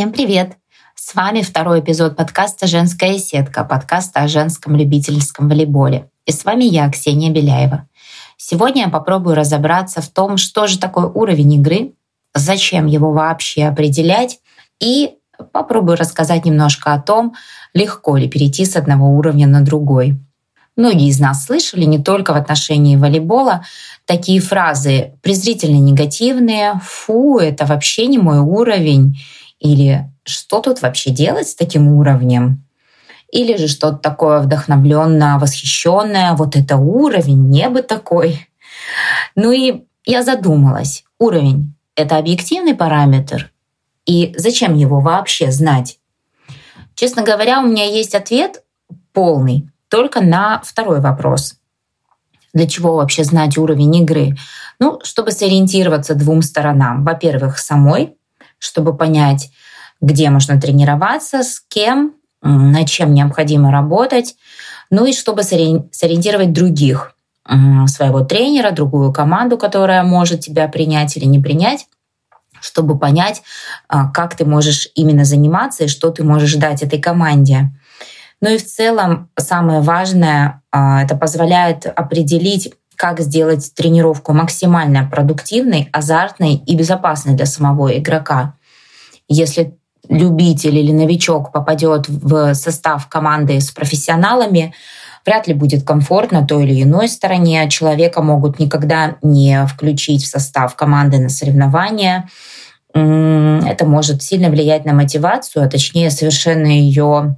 Всем 0.00 0.12
привет! 0.12 0.56
С 0.94 1.14
вами 1.14 1.42
второй 1.42 1.80
эпизод 1.80 2.16
подкаста 2.16 2.66
«Женская 2.66 3.18
сетка», 3.18 3.64
подкаста 3.64 4.20
о 4.20 4.28
женском 4.28 4.74
любительском 4.74 5.46
волейболе. 5.46 6.08
И 6.24 6.32
с 6.32 6.46
вами 6.46 6.64
я, 6.64 6.88
Ксения 6.88 7.30
Беляева. 7.30 7.86
Сегодня 8.38 8.84
я 8.84 8.88
попробую 8.88 9.36
разобраться 9.36 10.00
в 10.00 10.08
том, 10.08 10.38
что 10.38 10.66
же 10.68 10.78
такое 10.78 11.04
уровень 11.04 11.52
игры, 11.52 11.92
зачем 12.34 12.86
его 12.86 13.12
вообще 13.12 13.64
определять, 13.64 14.38
и 14.80 15.16
попробую 15.52 15.98
рассказать 15.98 16.46
немножко 16.46 16.94
о 16.94 17.02
том, 17.02 17.34
легко 17.74 18.16
ли 18.16 18.26
перейти 18.26 18.64
с 18.64 18.76
одного 18.76 19.10
уровня 19.10 19.46
на 19.46 19.60
другой. 19.60 20.18
Многие 20.76 21.08
из 21.08 21.20
нас 21.20 21.44
слышали 21.44 21.84
не 21.84 21.98
только 22.02 22.32
в 22.32 22.36
отношении 22.36 22.96
волейбола 22.96 23.66
такие 24.06 24.40
фразы 24.40 25.12
презрительно 25.20 25.76
негативные 25.76 26.80
«фу, 26.82 27.36
это 27.36 27.66
вообще 27.66 28.06
не 28.06 28.16
мой 28.16 28.38
уровень» 28.38 29.18
или 29.60 30.10
«что 30.24 30.60
тут 30.60 30.82
вообще 30.82 31.10
делать 31.10 31.48
с 31.48 31.54
таким 31.54 31.88
уровнем?» 31.88 32.64
или 33.32 33.56
же 33.56 33.68
что-то 33.68 33.98
такое 33.98 34.40
вдохновленное, 34.40 35.38
восхищенное, 35.38 36.32
вот 36.32 36.56
это 36.56 36.76
уровень, 36.76 37.48
небо 37.48 37.80
такой. 37.80 38.48
Ну 39.36 39.52
и 39.52 39.84
я 40.04 40.24
задумалась, 40.24 41.04
уровень— 41.20 41.74
это 41.94 42.16
объективный 42.16 42.74
параметр, 42.74 43.52
и 44.06 44.34
зачем 44.36 44.74
его 44.74 45.00
вообще 45.00 45.52
знать? 45.52 45.98
Честно 46.94 47.22
говоря, 47.22 47.60
у 47.60 47.66
меня 47.66 47.84
есть 47.84 48.14
ответ 48.14 48.64
полный 49.12 49.70
только 49.88 50.20
на 50.20 50.60
второй 50.64 51.00
вопрос. 51.00 51.56
Для 52.52 52.66
чего 52.66 52.96
вообще 52.96 53.22
знать 53.22 53.56
уровень 53.58 53.94
игры? 53.96 54.36
Ну, 54.78 54.98
чтобы 55.04 55.30
сориентироваться 55.30 56.14
двум 56.14 56.42
сторонам. 56.42 57.04
Во-первых, 57.04 57.58
самой, 57.58 58.16
чтобы 58.60 58.96
понять, 58.96 59.50
где 60.00 60.30
можно 60.30 60.60
тренироваться, 60.60 61.42
с 61.42 61.60
кем, 61.68 62.14
над 62.42 62.88
чем 62.88 63.12
необходимо 63.12 63.72
работать, 63.72 64.36
ну 64.88 65.04
и 65.04 65.12
чтобы 65.12 65.42
сориентировать 65.42 66.52
других, 66.52 67.14
своего 67.86 68.20
тренера, 68.24 68.70
другую 68.70 69.12
команду, 69.12 69.58
которая 69.58 70.04
может 70.04 70.40
тебя 70.40 70.68
принять 70.68 71.16
или 71.16 71.24
не 71.24 71.40
принять, 71.40 71.86
чтобы 72.60 72.98
понять, 72.98 73.42
а, 73.88 74.08
как 74.10 74.36
ты 74.36 74.44
можешь 74.44 74.88
именно 74.94 75.24
заниматься 75.24 75.84
и 75.84 75.88
что 75.88 76.10
ты 76.10 76.22
можешь 76.22 76.54
дать 76.54 76.82
этой 76.82 77.00
команде. 77.00 77.70
Ну 78.40 78.50
и 78.50 78.58
в 78.58 78.66
целом 78.66 79.30
самое 79.38 79.80
важное, 79.80 80.62
а, 80.70 81.02
это 81.02 81.16
позволяет 81.16 81.86
определить, 81.86 82.72
как 83.00 83.18
сделать 83.20 83.72
тренировку 83.74 84.34
максимально 84.34 85.08
продуктивной, 85.10 85.88
азартной 85.90 86.56
и 86.56 86.76
безопасной 86.76 87.32
для 87.32 87.46
самого 87.46 87.96
игрока. 87.98 88.56
Если 89.26 89.78
любитель 90.10 90.76
или 90.76 90.92
новичок 90.92 91.50
попадет 91.50 92.10
в 92.10 92.52
состав 92.52 93.08
команды 93.08 93.58
с 93.58 93.70
профессионалами, 93.70 94.74
вряд 95.24 95.48
ли 95.48 95.54
будет 95.54 95.82
комфортно 95.82 96.46
той 96.46 96.64
или 96.64 96.82
иной 96.82 97.08
стороне. 97.08 97.66
Человека 97.70 98.20
могут 98.20 98.58
никогда 98.58 99.16
не 99.22 99.66
включить 99.66 100.24
в 100.24 100.28
состав 100.28 100.76
команды 100.76 101.18
на 101.20 101.30
соревнования. 101.30 102.28
Это 102.92 103.86
может 103.86 104.22
сильно 104.22 104.50
влиять 104.50 104.84
на 104.84 104.92
мотивацию, 104.92 105.64
а 105.64 105.68
точнее 105.70 106.10
совершенно 106.10 106.66
ее 106.66 107.36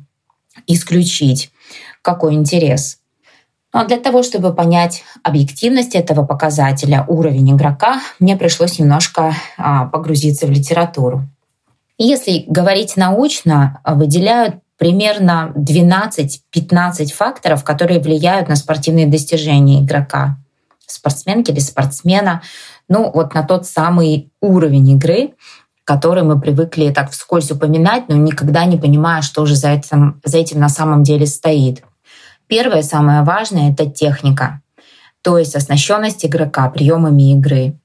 исключить. 0.66 1.52
Какой 2.02 2.34
интерес? 2.34 2.98
Но 3.72 3.80
а 3.80 3.84
для 3.86 3.96
того, 3.96 4.22
чтобы 4.22 4.52
понять 4.52 5.02
объективность 5.22 5.94
этого 5.94 6.26
показателя, 6.26 7.04
уровень 7.08 7.52
игрока, 7.52 8.00
мне 8.18 8.36
пришлось 8.36 8.78
немножко 8.78 9.34
а, 9.56 9.86
погрузиться 9.86 10.46
в 10.46 10.50
литературу. 10.50 11.22
Если 11.96 12.44
говорить 12.46 12.96
научно, 12.96 13.80
выделяют 13.84 14.56
примерно 14.76 15.52
12-15 15.56 17.12
факторов, 17.14 17.64
которые 17.64 18.00
влияют 18.00 18.48
на 18.48 18.56
спортивные 18.56 19.06
достижения 19.06 19.82
игрока, 19.82 20.36
спортсменки 20.86 21.50
или 21.50 21.60
спортсмена, 21.60 22.42
ну 22.88 23.10
вот 23.10 23.32
на 23.32 23.42
тот 23.42 23.66
самый 23.66 24.32
уровень 24.40 24.90
игры, 24.90 25.34
который 25.84 26.24
мы 26.24 26.38
привыкли 26.38 26.90
так 26.90 27.10
вскользь 27.10 27.50
упоминать, 27.50 28.08
но 28.08 28.16
никогда 28.16 28.64
не 28.66 28.76
понимая, 28.76 29.22
что 29.22 29.46
же 29.46 29.54
за 29.54 29.70
этим, 29.70 30.20
за 30.24 30.38
этим 30.38 30.60
на 30.60 30.68
самом 30.68 31.02
деле 31.04 31.26
стоит. 31.26 31.82
Первое, 32.52 32.82
самое 32.82 33.22
важное, 33.22 33.72
это 33.72 33.86
техника, 33.86 34.60
то 35.22 35.38
есть 35.38 35.56
оснащенность 35.56 36.26
игрока 36.26 36.68
приемами 36.68 37.32
игры. 37.32 37.78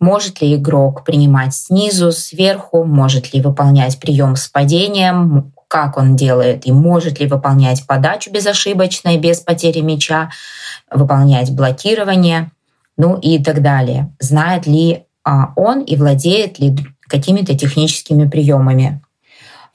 Может 0.00 0.42
ли 0.42 0.56
игрок 0.56 1.04
принимать 1.04 1.54
снизу, 1.54 2.10
сверху, 2.10 2.82
может 2.82 3.32
ли 3.32 3.40
выполнять 3.40 4.00
прием 4.00 4.34
с 4.34 4.48
падением, 4.48 5.52
как 5.68 5.96
он 5.96 6.16
делает, 6.16 6.66
и 6.66 6.72
может 6.72 7.20
ли 7.20 7.28
выполнять 7.28 7.86
подачу 7.86 8.32
безошибочно, 8.32 9.16
без 9.18 9.38
потери 9.38 9.82
мяча, 9.82 10.32
выполнять 10.90 11.52
блокирование, 11.52 12.50
ну 12.96 13.16
и 13.20 13.40
так 13.40 13.62
далее. 13.62 14.12
Знает 14.18 14.66
ли 14.66 15.04
а, 15.22 15.52
он 15.54 15.82
и 15.82 15.94
владеет 15.94 16.58
ли 16.58 16.76
какими-то 17.02 17.56
техническими 17.56 18.28
приемами. 18.28 19.00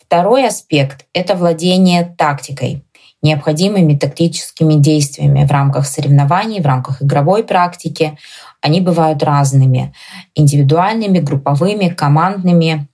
Второй 0.06 0.46
аспект— 0.46 1.06
это 1.14 1.36
владение 1.36 2.14
тактикой, 2.18 2.84
необходимыми 3.24 3.96
тактическими 3.96 4.76
действиями 4.76 5.46
в 5.46 5.52
рамках 5.52 5.88
соревнований, 5.88 6.62
в 6.62 6.66
рамках 6.66 7.02
игровой 7.02 7.44
практики. 7.44 8.18
Они 8.62 8.82
бывают 8.82 9.24
разными— 9.24 9.94
индивидуальными, 10.36 11.20
групповыми, 11.20 11.88
командными. 11.88 12.88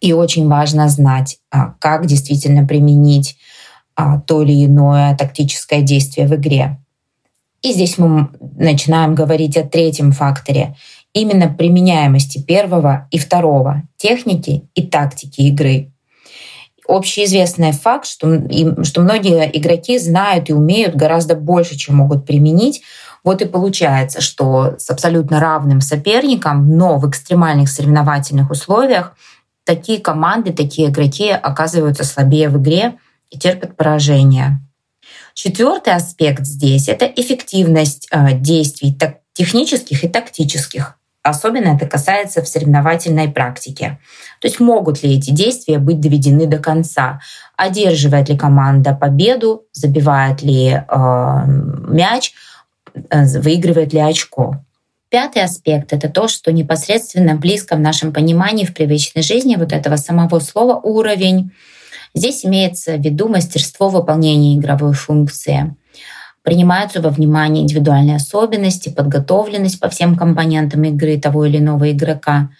И 0.00 0.12
очень 0.12 0.48
важно 0.48 0.88
знать, 0.88 1.38
а, 1.50 1.74
как 1.78 2.06
действительно 2.06 2.66
применить 2.66 3.36
а, 3.94 4.20
то 4.20 4.42
или 4.42 4.66
иное 4.66 5.16
тактическое 5.16 5.80
действие 5.82 6.26
в 6.26 6.34
игре. 6.34 6.78
И 7.62 7.72
здесь 7.72 7.98
мы 7.98 8.28
начинаем 8.56 9.14
говорить 9.14 9.56
о 9.56 9.62
третьем 9.62 10.12
факторе 10.12 10.76
именно 11.12 11.48
применяемости 11.48 12.42
первого 12.42 13.08
и 13.10 13.18
второго 13.18 13.82
техники 13.96 14.68
и 14.74 14.86
тактики 14.86 15.40
игры. 15.40 15.90
Общеизвестный 16.88 17.72
факт, 17.72 18.06
что, 18.06 18.40
что 18.84 19.00
многие 19.00 19.50
игроки 19.58 19.98
знают 19.98 20.50
и 20.50 20.52
умеют 20.52 20.94
гораздо 20.94 21.34
больше, 21.34 21.76
чем 21.76 21.96
могут 21.96 22.24
применить. 22.24 22.82
Вот 23.24 23.42
и 23.42 23.44
получается, 23.44 24.20
что 24.20 24.76
с 24.78 24.88
абсолютно 24.88 25.40
равным 25.40 25.80
соперником, 25.80 26.76
но 26.76 26.98
в 26.98 27.08
экстремальных 27.08 27.68
соревновательных 27.68 28.50
условиях 28.50 29.16
такие 29.64 29.98
команды, 29.98 30.52
такие 30.52 30.88
игроки 30.88 31.30
оказываются 31.30 32.04
слабее 32.04 32.48
в 32.48 32.58
игре 32.62 32.94
и 33.30 33.38
терпят 33.38 33.76
поражение. 33.76 34.60
Четвертый 35.34 35.94
аспект 35.94 36.44
здесь— 36.44 36.88
это 36.88 37.04
эффективность 37.04 38.06
э, 38.10 38.32
действий 38.32 38.96
технических 39.34 40.04
и 40.04 40.08
тактических. 40.08 40.96
Особенно 41.26 41.74
это 41.74 41.86
касается 41.86 42.40
в 42.40 42.48
соревновательной 42.48 43.28
практике. 43.28 43.98
То 44.40 44.46
есть 44.46 44.60
могут 44.60 45.02
ли 45.02 45.18
эти 45.18 45.30
действия 45.30 45.78
быть 45.78 46.00
доведены 46.00 46.46
до 46.46 46.58
конца? 46.58 47.20
Одерживает 47.56 48.28
ли 48.28 48.38
команда 48.38 48.94
победу? 48.94 49.64
Забивает 49.72 50.42
ли 50.42 50.68
э, 50.68 50.82
мяч? 50.86 52.32
Э, 53.10 53.24
выигрывает 53.40 53.92
ли 53.92 53.98
очко? 53.98 54.64
Пятый 55.08 55.42
аспект— 55.42 55.92
это 55.94 56.08
то, 56.08 56.28
что 56.28 56.52
непосредственно 56.52 57.34
близко 57.34 57.74
в 57.74 57.80
нашем 57.80 58.12
понимании 58.12 58.64
в 58.64 58.74
привычной 58.74 59.22
жизни 59.22 59.56
вот 59.56 59.72
этого 59.72 59.96
самого 59.96 60.38
слова 60.38 60.76
«уровень». 60.76 61.52
Здесь 62.14 62.46
имеется 62.46 62.96
в 62.96 63.00
виду 63.00 63.28
мастерство 63.28 63.88
выполнения 63.88 64.56
игровой 64.56 64.92
функции— 64.92 65.74
принимаются 66.46 67.02
во 67.02 67.10
внимание 67.10 67.64
индивидуальные 67.64 68.16
особенности, 68.16 68.88
подготовленность 68.88 69.80
по 69.80 69.88
всем 69.88 70.14
компонентам 70.14 70.84
игры 70.84 71.18
того 71.20 71.44
или 71.44 71.58
иного 71.58 71.90
игрока. 71.90 72.50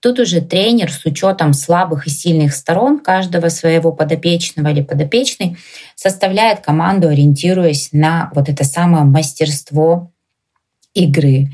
Тут 0.00 0.18
уже 0.18 0.40
тренер 0.40 0.90
с 0.90 1.04
учетом 1.04 1.52
слабых 1.52 2.08
и 2.08 2.10
сильных 2.10 2.52
сторон 2.52 2.98
каждого 2.98 3.48
своего 3.48 3.92
подопечного 3.92 4.70
или 4.70 4.82
подопечной 4.82 5.56
составляет 5.94 6.60
команду, 6.60 7.06
ориентируясь 7.06 7.90
на 7.92 8.28
вот 8.34 8.48
это 8.48 8.64
самое 8.64 9.04
мастерство 9.04 10.10
игры 10.92 11.52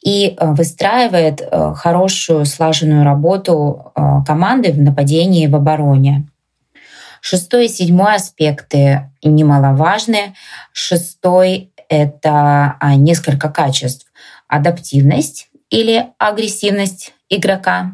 и 0.00 0.28
э, 0.28 0.52
выстраивает 0.52 1.40
э, 1.40 1.72
хорошую 1.74 2.44
слаженную 2.44 3.02
работу 3.02 3.90
э, 3.96 4.00
команды 4.24 4.70
в 4.70 4.80
нападении 4.80 5.42
и 5.44 5.48
в 5.48 5.56
обороне. 5.56 6.28
Шестой 7.20 7.66
и 7.66 7.68
седьмой 7.68 8.16
аспекты 8.16 9.10
немаловажны. 9.22 10.34
Шестой— 10.72 11.72
это 11.88 12.76
а, 12.80 12.94
несколько 12.94 13.48
качеств. 13.48 14.06
Адаптивность 14.46 15.48
или 15.70 16.06
агрессивность 16.18 17.12
игрока. 17.28 17.92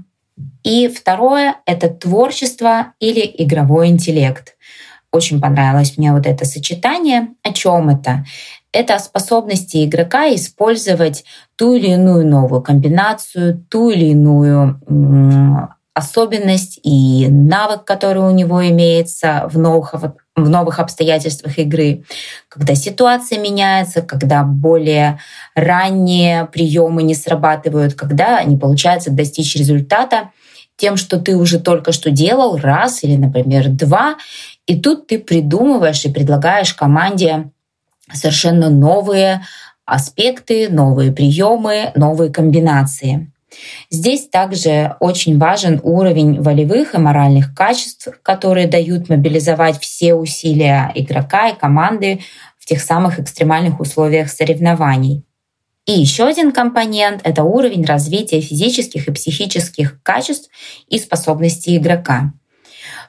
И 0.62 0.88
второе— 0.88 1.56
это 1.66 1.88
творчество 1.88 2.92
или 2.98 3.28
игровой 3.38 3.88
интеллект. 3.88 4.56
Очень 5.12 5.40
понравилось 5.40 5.96
мне 5.96 6.12
вот 6.12 6.26
это 6.26 6.44
сочетание. 6.44 7.28
О 7.42 7.52
чем 7.52 7.88
это? 7.88 8.24
Это 8.72 8.98
способности 8.98 9.84
игрока 9.84 10.26
использовать 10.34 11.24
ту 11.54 11.74
или 11.74 11.90
иную 11.92 12.26
новую 12.26 12.62
комбинацию, 12.62 13.64
ту 13.70 13.90
или 13.90 14.06
иную 14.06 14.80
особенность 15.94 16.80
и 16.82 17.28
навык, 17.28 17.84
который 17.84 18.22
у 18.22 18.30
него 18.30 18.66
имеется 18.68 19.48
в 19.50 19.58
новых, 19.58 19.94
в 20.34 20.48
новых 20.48 20.80
обстоятельствах 20.80 21.58
игры, 21.58 22.04
когда 22.48 22.74
ситуация 22.74 23.38
меняется, 23.38 24.02
когда 24.02 24.42
более 24.42 25.20
ранние 25.54 26.46
приемы 26.46 27.04
не 27.04 27.14
срабатывают, 27.14 27.94
когда 27.94 28.42
не 28.42 28.56
получается 28.56 29.12
достичь 29.12 29.54
результата 29.54 30.30
тем, 30.76 30.96
что 30.96 31.20
ты 31.20 31.36
уже 31.36 31.60
только 31.60 31.92
что 31.92 32.10
делал 32.10 32.56
раз 32.56 33.04
или, 33.04 33.14
например, 33.14 33.68
два, 33.68 34.16
и 34.66 34.80
тут 34.80 35.06
ты 35.06 35.20
придумываешь 35.20 36.04
и 36.04 36.12
предлагаешь 36.12 36.74
команде 36.74 37.50
совершенно 38.12 38.68
новые 38.68 39.42
аспекты, 39.84 40.68
новые 40.68 41.12
приемы, 41.12 41.92
новые 41.94 42.32
комбинации. 42.32 43.30
Здесь 43.90 44.28
также 44.28 44.96
очень 45.00 45.38
важен 45.38 45.80
уровень 45.82 46.40
волевых 46.40 46.94
и 46.94 46.98
моральных 46.98 47.54
качеств, 47.54 48.08
которые 48.22 48.66
дают 48.66 49.08
мобилизовать 49.08 49.80
все 49.80 50.14
усилия 50.14 50.90
игрока 50.94 51.48
и 51.48 51.58
команды 51.58 52.20
в 52.58 52.66
тех 52.66 52.80
самых 52.80 53.18
экстремальных 53.18 53.80
условиях 53.80 54.30
соревнований. 54.30 55.24
И 55.86 55.92
еще 55.92 56.26
один 56.26 56.50
компонент— 56.50 57.20
это 57.24 57.42
уровень 57.44 57.84
развития 57.84 58.40
физических 58.40 59.06
и 59.06 59.12
психических 59.12 60.02
качеств 60.02 60.48
и 60.88 60.98
способностей 60.98 61.76
игрока. 61.76 62.32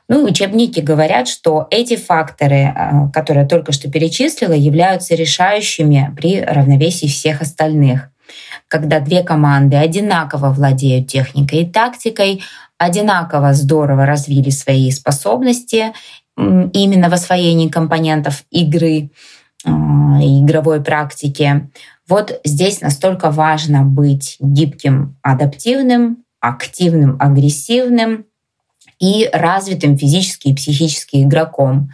Ну, 0.08 0.24
учебники 0.24 0.82
говорят, 0.82 1.28
что 1.28 1.68
эти 1.72 1.96
факторы, 1.96 2.74
э, 2.76 3.10
которые 3.12 3.44
я 3.44 3.48
только 3.48 3.72
что 3.72 3.90
перечислила, 3.90 4.54
являются 4.54 5.16
решающими 5.16 6.14
при 6.16 6.42
равновесии 6.42 7.08
всех 7.08 7.42
остальных. 7.42 8.10
Когда 8.68 9.00
две 9.00 9.24
команды 9.24 9.76
одинаково 9.76 10.50
владеют 10.50 11.08
техникой 11.08 11.62
и 11.62 11.66
тактикой, 11.66 12.44
одинаково 12.78 13.54
здорово 13.54 14.06
развили 14.06 14.50
свои 14.50 14.92
способности 14.92 15.94
именно 16.38 17.10
в 17.10 17.14
освоении 17.14 17.70
компонентов 17.70 18.44
игры, 18.52 19.10
э, 19.66 19.70
игровой 19.70 20.84
практики. 20.84 21.70
Вот 22.08 22.40
здесь 22.44 22.82
настолько 22.82 23.32
важно 23.32 23.84
быть 23.84 24.36
гибким, 24.40 25.18
адаптивным, 25.22 26.24
активным, 26.42 27.16
агрессивным, 27.20 28.26
и 29.00 29.30
развитым 29.32 29.98
физически 29.98 30.50
и 30.50 30.56
психически 30.56 31.24
игроком. 31.24 31.90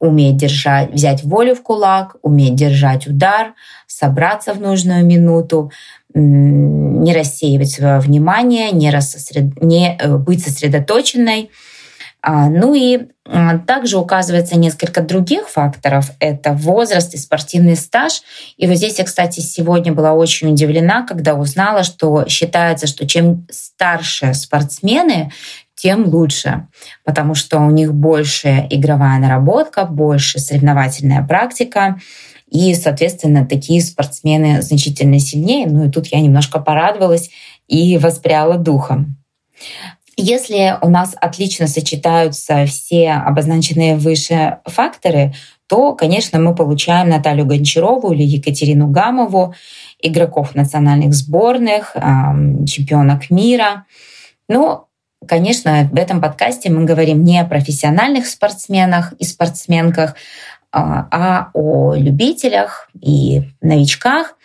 Уметь 0.00 0.36
держать, 0.36 0.92
взять 0.92 1.24
волю 1.24 1.56
в 1.56 1.62
кулак, 1.62 2.16
уметь 2.22 2.54
держать 2.54 3.06
удар, 3.08 3.54
собраться 3.86 4.52
в 4.52 4.60
нужную 4.60 5.04
минуту, 5.04 5.72
не 6.14 7.12
рассеивать 7.14 7.70
свое 7.70 7.98
внимание, 7.98 8.70
не, 8.70 8.90
рассосред... 8.90 9.60
не 9.62 9.96
э, 9.98 10.16
быть 10.16 10.42
сосредоточенной. 10.42 11.50
А, 12.20 12.48
ну 12.48 12.74
и 12.74 13.08
а, 13.24 13.58
также 13.58 13.98
указывается 13.98 14.58
несколько 14.58 15.00
других 15.02 15.48
факторов. 15.48 16.10
Это 16.18 16.52
возраст 16.52 17.14
и 17.14 17.18
спортивный 17.18 17.76
стаж. 17.76 18.22
И 18.56 18.66
вот 18.66 18.76
здесь 18.76 18.98
я, 18.98 19.04
кстати, 19.04 19.40
сегодня 19.40 19.92
была 19.92 20.14
очень 20.14 20.52
удивлена, 20.52 21.06
когда 21.06 21.34
узнала, 21.34 21.84
что 21.84 22.26
считается, 22.26 22.86
что 22.86 23.06
чем 23.06 23.46
старше 23.50 24.34
спортсмены, 24.34 25.30
тем 25.80 26.06
лучше, 26.06 26.66
потому 27.04 27.34
что 27.34 27.60
у 27.60 27.70
них 27.70 27.94
больше 27.94 28.66
игровая 28.68 29.18
наработка, 29.18 29.84
больше 29.84 30.40
соревновательная 30.40 31.24
практика, 31.24 31.98
и, 32.50 32.74
соответственно, 32.74 33.46
такие 33.46 33.80
спортсмены 33.80 34.60
значительно 34.62 35.20
сильнее. 35.20 35.66
Ну 35.66 35.86
и 35.86 35.90
тут 35.90 36.08
я 36.08 36.20
немножко 36.20 36.58
порадовалась 36.58 37.30
и 37.68 37.96
воспряла 37.98 38.56
духом. 38.56 39.16
Если 40.16 40.76
у 40.82 40.88
нас 40.88 41.14
отлично 41.20 41.68
сочетаются 41.68 42.66
все 42.66 43.12
обозначенные 43.12 43.96
выше 43.96 44.58
факторы, 44.64 45.32
то, 45.68 45.94
конечно, 45.94 46.40
мы 46.40 46.56
получаем 46.56 47.10
Наталью 47.10 47.46
Гончарову 47.46 48.12
или 48.12 48.22
Екатерину 48.24 48.88
Гамову, 48.88 49.54
игроков 50.00 50.56
национальных 50.56 51.14
сборных, 51.14 51.94
чемпионок 51.94 53.30
мира. 53.30 53.84
Но 54.48 54.87
Конечно, 55.26 55.88
в 55.90 55.96
этом 55.96 56.20
подкасте 56.20 56.70
мы 56.70 56.84
говорим 56.84 57.24
не 57.24 57.40
о 57.40 57.44
профессиональных 57.44 58.26
спортсменах 58.26 59.12
и 59.18 59.24
спортсменках, 59.24 60.14
а, 60.70 61.08
а 61.10 61.50
о 61.54 61.94
любителях 61.94 62.88
и 63.00 63.42
новичках. 63.60 64.36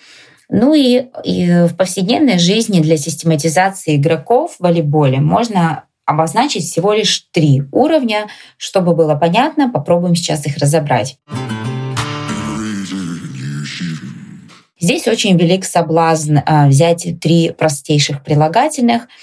Ну 0.49 0.73
и, 0.73 1.05
и 1.23 1.67
в 1.67 1.75
повседневной 1.75 2.39
жизни 2.39 2.81
для 2.81 2.97
систематизации 2.97 3.97
игроков 3.97 4.55
в 4.57 4.63
волейболе 4.63 5.19
можно 5.19 5.83
обозначить 6.05 6.63
всего 6.63 6.93
лишь 6.93 7.27
три 7.31 7.63
уровня. 7.71 8.27
Чтобы 8.57 8.95
было 8.95 9.15
понятно, 9.15 9.69
попробуем 9.69 10.15
сейчас 10.15 10.45
их 10.47 10.57
разобрать. 10.57 11.17
Здесь 14.79 15.07
очень 15.07 15.37
велик 15.37 15.65
соблазн 15.65 16.39
а, 16.45 16.67
взять 16.67 17.07
три 17.21 17.51
простейших 17.51 18.23
прилагательных— 18.23 19.07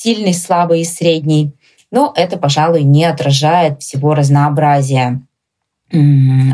сильный, 0.00 0.34
слабый 0.34 0.80
и 0.80 0.84
средний. 0.84 1.52
Но 1.90 2.12
это, 2.16 2.38
пожалуй, 2.38 2.82
не 2.82 3.04
отражает 3.04 3.82
всего 3.82 4.14
разнообразия 4.14 5.20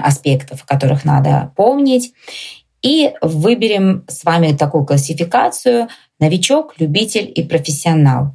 аспектов, 0.03 0.63
о 0.63 0.67
которых 0.67 1.05
надо 1.05 1.53
помнить. 1.57 2.13
И 2.83 3.13
выберем 3.21 4.05
с 4.09 4.25
вами 4.25 4.57
такую 4.57 4.87
классификацию 4.87 5.89
новичок, 6.19 6.75
любитель 6.79 7.31
и 7.35 7.43
профессионал. 7.43 8.35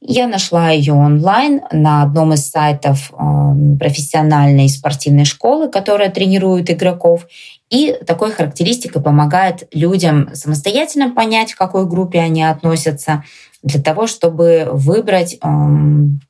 Я 0.00 0.26
нашла 0.26 0.70
ее 0.70 0.92
онлайн 0.92 1.62
на 1.72 2.02
одном 2.02 2.34
из 2.34 2.50
сайтов 2.50 3.10
эм, 3.18 3.78
профессиональной 3.78 4.68
спортивной 4.68 5.24
школы, 5.24 5.70
которая 5.70 6.10
тренирует 6.10 6.68
игроков. 6.70 7.26
И 7.70 7.96
такой 8.06 8.30
характеристикой 8.32 9.02
помогает 9.02 9.66
людям 9.72 10.28
самостоятельно 10.34 11.14
понять, 11.14 11.54
к 11.54 11.58
какой 11.58 11.86
группе 11.86 12.20
они 12.20 12.42
относятся, 12.42 13.24
для 13.64 13.82
того, 13.82 14.06
чтобы 14.06 14.68
выбрать 14.70 15.34
э, 15.34 15.38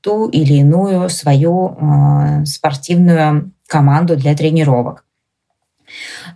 ту 0.00 0.28
или 0.28 0.54
иную 0.54 1.10
свою 1.10 1.76
э, 1.76 2.44
спортивную 2.46 3.52
команду 3.66 4.16
для 4.16 4.36
тренировок. 4.36 5.04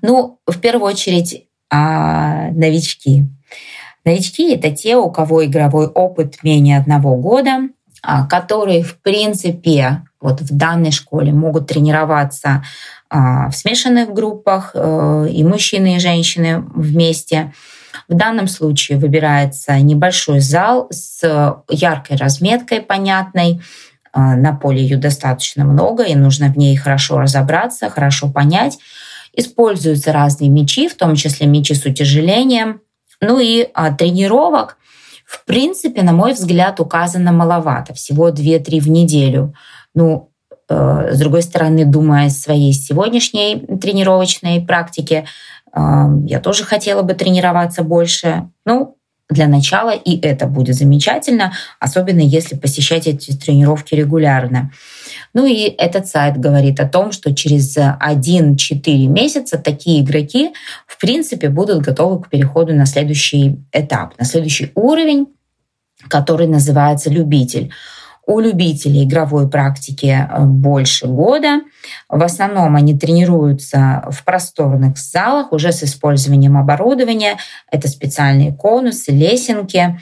Ну, 0.02 0.40
в 0.44 0.58
первую 0.58 0.90
очередь, 0.90 1.46
э, 1.70 2.50
новички. 2.50 3.26
Новички— 4.04 4.52
это 4.54 4.72
те, 4.72 4.96
у 4.96 5.10
кого 5.10 5.44
игровой 5.44 5.86
опыт 5.86 6.42
менее 6.42 6.78
одного 6.78 7.16
года, 7.16 7.60
э, 7.60 8.26
которые, 8.28 8.82
в 8.82 9.00
принципе, 9.00 10.02
вот 10.20 10.40
в 10.40 10.56
данной 10.56 10.90
школе 10.90 11.32
могут 11.32 11.68
тренироваться 11.68 12.64
э, 13.08 13.16
в 13.16 13.52
смешанных 13.52 14.12
группах, 14.12 14.72
э, 14.74 15.28
и 15.30 15.44
мужчины, 15.44 15.94
и 15.94 16.00
женщины 16.00 16.60
вместе— 16.74 17.52
в 18.08 18.14
данном 18.14 18.48
случае 18.48 18.98
выбирается 18.98 19.78
небольшой 19.80 20.40
зал 20.40 20.88
с 20.90 21.22
яркой 21.68 22.16
разметкой, 22.16 22.80
понятной. 22.80 23.60
А, 24.12 24.34
на 24.34 24.54
поле 24.54 24.82
ее 24.82 24.96
достаточно 24.96 25.64
много, 25.64 26.02
и 26.02 26.14
нужно 26.14 26.48
в 26.48 26.56
ней 26.56 26.74
хорошо 26.76 27.20
разобраться, 27.20 27.90
хорошо 27.90 28.30
понять. 28.30 28.78
Используются 29.34 30.12
разные 30.12 30.48
мячи, 30.48 30.88
в 30.88 30.96
том 30.96 31.14
числе 31.14 31.46
мячи 31.46 31.74
с 31.74 31.84
утяжелением. 31.84 32.80
Ну 33.20 33.38
и 33.38 33.68
а, 33.74 33.92
тренировок, 33.92 34.78
в 35.26 35.44
принципе, 35.44 36.02
на 36.02 36.12
мой 36.12 36.32
взгляд, 36.32 36.80
указано 36.80 37.32
маловато, 37.32 37.92
всего 37.92 38.30
2-3 38.30 38.80
в 38.80 38.88
неделю. 38.88 39.54
Ну, 39.94 40.30
э, 40.70 41.10
с 41.12 41.18
другой 41.18 41.42
стороны, 41.42 41.84
думая 41.84 42.28
о 42.28 42.30
своей 42.30 42.72
сегодняшней 42.72 43.66
тренировочной 43.78 44.62
практике, 44.62 45.26
я 45.74 46.40
тоже 46.40 46.64
хотела 46.64 47.02
бы 47.02 47.14
тренироваться 47.14 47.82
больше. 47.82 48.48
Ну, 48.64 48.98
для 49.30 49.46
начала 49.46 49.90
и 49.90 50.18
это 50.20 50.46
будет 50.46 50.74
замечательно, 50.74 51.52
особенно 51.80 52.20
если 52.20 52.56
посещать 52.56 53.06
эти 53.06 53.36
тренировки 53.36 53.94
регулярно. 53.94 54.72
Ну 55.34 55.46
и 55.46 55.64
этот 55.64 56.06
сайт 56.06 56.38
говорит 56.38 56.80
о 56.80 56.88
том, 56.88 57.12
что 57.12 57.34
через 57.34 57.76
1-4 57.76 59.06
месяца 59.06 59.58
такие 59.58 60.00
игроки 60.02 60.52
в 60.86 60.98
принципе 60.98 61.50
будут 61.50 61.82
готовы 61.82 62.22
к 62.22 62.30
переходу 62.30 62.74
на 62.74 62.86
следующий 62.86 63.60
этап, 63.72 64.18
на 64.18 64.24
следующий 64.24 64.72
уровень, 64.74 65.26
который 66.08 66.46
называется 66.46 67.10
любитель. 67.10 67.70
У 68.28 68.40
любителей 68.40 69.04
игровой 69.04 69.48
практики 69.48 70.28
э, 70.28 70.44
больше 70.44 71.06
года. 71.06 71.62
В 72.10 72.22
основном 72.22 72.76
они 72.76 72.92
тренируются 72.92 74.04
в 74.10 74.22
просторных 74.22 74.98
залах 74.98 75.50
уже 75.50 75.72
с 75.72 75.82
использованием 75.82 76.58
оборудования. 76.58 77.38
Это 77.72 77.88
специальные 77.88 78.52
конусы, 78.52 79.12
лесенки. 79.12 79.98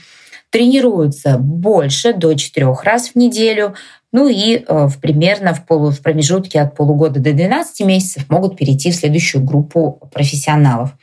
Тренируются 0.50 1.38
больше, 1.38 2.14
до 2.14 2.34
четырех 2.34 2.82
раз 2.82 3.10
в 3.10 3.14
неделю. 3.14 3.76
Ну 4.10 4.26
и 4.26 4.56
э, 4.56 4.86
в, 4.88 4.98
примерно 4.98 5.54
в, 5.54 5.64
полу, 5.64 5.92
в 5.92 6.00
промежутке 6.00 6.60
от 6.60 6.74
полугода 6.74 7.20
до 7.20 7.32
12 7.32 7.86
месяцев 7.86 8.28
могут 8.28 8.56
перейти 8.56 8.90
в 8.90 8.96
следующую 8.96 9.44
группу 9.44 10.00
профессионалов. 10.12 10.96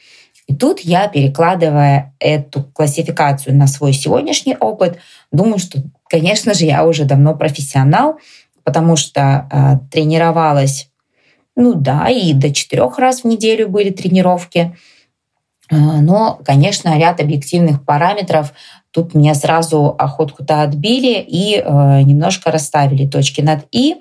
И 0.48 0.54
тут 0.54 0.82
я, 0.82 1.08
перекладывая 1.08 2.14
эту 2.20 2.64
классификацию 2.64 3.56
на 3.56 3.68
свой 3.68 3.94
сегодняшний 3.94 4.58
опыт, 4.58 4.98
думаю, 5.32 5.58
что 5.58 5.82
конечно 6.14 6.54
же, 6.54 6.66
я 6.66 6.86
уже 6.86 7.06
давно 7.06 7.34
профессионал, 7.34 8.20
потому 8.64 8.96
что 8.96 9.50
э, 9.52 9.90
тренировалась, 9.92 10.92
ну 11.56 11.74
да, 11.74 12.08
и 12.08 12.34
до 12.34 12.54
четырех 12.54 13.00
раз 13.00 13.22
в 13.22 13.26
неделю 13.26 13.68
были 13.68 13.90
тренировки. 13.90 14.78
Э, 15.72 15.76
но, 15.76 16.40
конечно, 16.46 16.96
ряд 17.00 17.20
объективных 17.20 17.84
параметров 17.84 18.54
тут 18.92 19.16
меня 19.16 19.34
сразу 19.34 19.96
охотку-то 19.98 20.62
отбили 20.62 21.20
и 21.20 21.56
э, 21.56 22.02
немножко 22.04 22.52
расставили 22.52 23.08
точки 23.08 23.42
над 23.42 23.66
«и». 23.72 23.96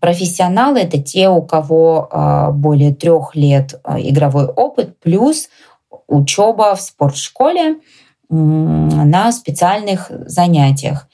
Профессионалы— 0.00 0.78
это 0.80 0.96
те, 0.96 1.28
у 1.28 1.42
кого 1.42 2.08
э, 2.10 2.52
более 2.52 2.94
трех 2.94 3.36
лет 3.36 3.74
игровой 3.98 4.46
опыт, 4.46 4.98
плюс 4.98 5.50
учеба 6.06 6.74
в 6.74 6.80
спортшколе 6.80 7.80
на 8.28 9.32
специальных 9.32 10.10
занятиях. 10.26 11.08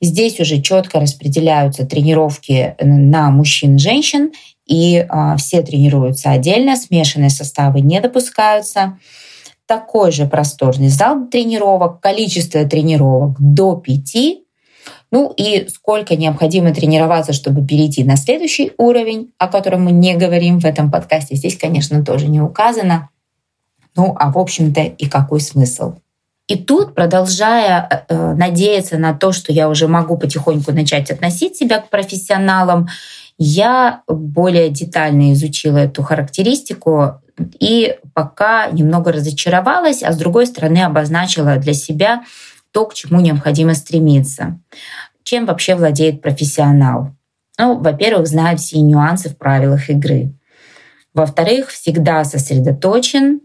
Здесь 0.00 0.38
уже 0.38 0.60
четко 0.60 1.00
распределяются 1.00 1.84
тренировки 1.84 2.76
на 2.80 3.30
мужчин 3.30 3.76
и 3.76 3.78
женщин, 3.78 4.32
и 4.66 5.04
а, 5.08 5.36
все 5.36 5.62
тренируются 5.62 6.30
отдельно, 6.30 6.76
смешанные 6.76 7.30
составы 7.30 7.80
не 7.80 8.00
допускаются. 8.00 8.98
Такой 9.66 10.12
же 10.12 10.26
просторный 10.26 10.88
зал 10.88 11.26
тренировок, 11.26 12.00
количество 12.00 12.64
тренировок 12.64 13.36
до 13.40 13.76
пяти, 13.76 14.44
ну 15.10 15.32
и 15.36 15.66
сколько 15.68 16.16
необходимо 16.16 16.72
тренироваться, 16.72 17.32
чтобы 17.32 17.66
перейти 17.66 18.04
на 18.04 18.16
следующий 18.16 18.72
уровень, 18.78 19.32
о 19.38 19.48
котором 19.48 19.84
мы 19.84 19.92
не 19.92 20.14
говорим 20.16 20.60
в 20.60 20.64
этом 20.64 20.90
подкасте, 20.90 21.34
здесь, 21.34 21.56
конечно, 21.56 22.04
тоже 22.04 22.28
не 22.28 22.40
указано. 22.40 23.08
Ну, 23.96 24.14
а 24.18 24.30
в 24.30 24.38
общем-то 24.38 24.82
и 24.82 25.06
какой 25.06 25.40
смысл? 25.40 25.94
И 26.48 26.56
тут, 26.56 26.94
продолжая 26.94 28.06
э, 28.08 28.32
надеяться 28.34 28.96
на 28.96 29.12
то, 29.12 29.32
что 29.32 29.52
я 29.52 29.68
уже 29.68 29.86
могу 29.86 30.16
потихоньку 30.16 30.72
начать 30.72 31.10
относить 31.10 31.56
себя 31.56 31.78
к 31.78 31.90
профессионалам, 31.90 32.88
я 33.36 34.02
более 34.08 34.70
детально 34.70 35.32
изучила 35.34 35.76
эту 35.76 36.02
характеристику 36.02 37.20
и 37.60 37.96
пока 38.14 38.66
немного 38.68 39.12
разочаровалась, 39.12 40.02
а 40.02 40.10
с 40.10 40.16
другой 40.16 40.46
стороны 40.46 40.78
обозначила 40.78 41.56
для 41.56 41.74
себя 41.74 42.24
то, 42.72 42.86
к 42.86 42.94
чему 42.94 43.20
необходимо 43.20 43.74
стремиться. 43.74 44.58
Чем 45.22 45.44
вообще 45.44 45.74
владеет 45.74 46.22
профессионал? 46.22 47.14
Ну, 47.58 47.78
во-первых, 47.78 48.26
знает 48.26 48.58
все 48.58 48.80
нюансы 48.80 49.28
в 49.28 49.36
правилах 49.36 49.90
игры. 49.90 50.32
Во-вторых, 51.12 51.68
всегда 51.68 52.24
сосредоточен, 52.24 53.40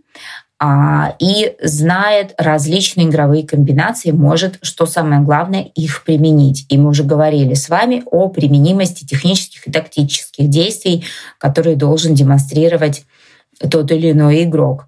и 1.20 1.56
знает 1.62 2.34
различные 2.38 3.08
игровые 3.08 3.46
комбинации, 3.46 4.12
может, 4.12 4.60
что 4.62 4.86
самое 4.86 5.22
главное, 5.22 5.64
их 5.76 6.04
применить. 6.06 6.66
И 6.70 6.78
мы 6.78 6.90
уже 6.90 7.04
говорили 7.04 7.54
с 7.54 7.68
вами 7.68 8.04
о 8.06 8.30
применимости 8.30 9.04
технических 9.06 9.68
и 9.68 9.72
тактических 9.72 10.48
действий, 10.48 11.04
которые 11.38 11.76
должен 11.76 12.16
демонстрировать 12.16 13.04
тот 13.70 13.92
или 13.92 14.12
иной 14.12 14.44
игрок. 14.44 14.88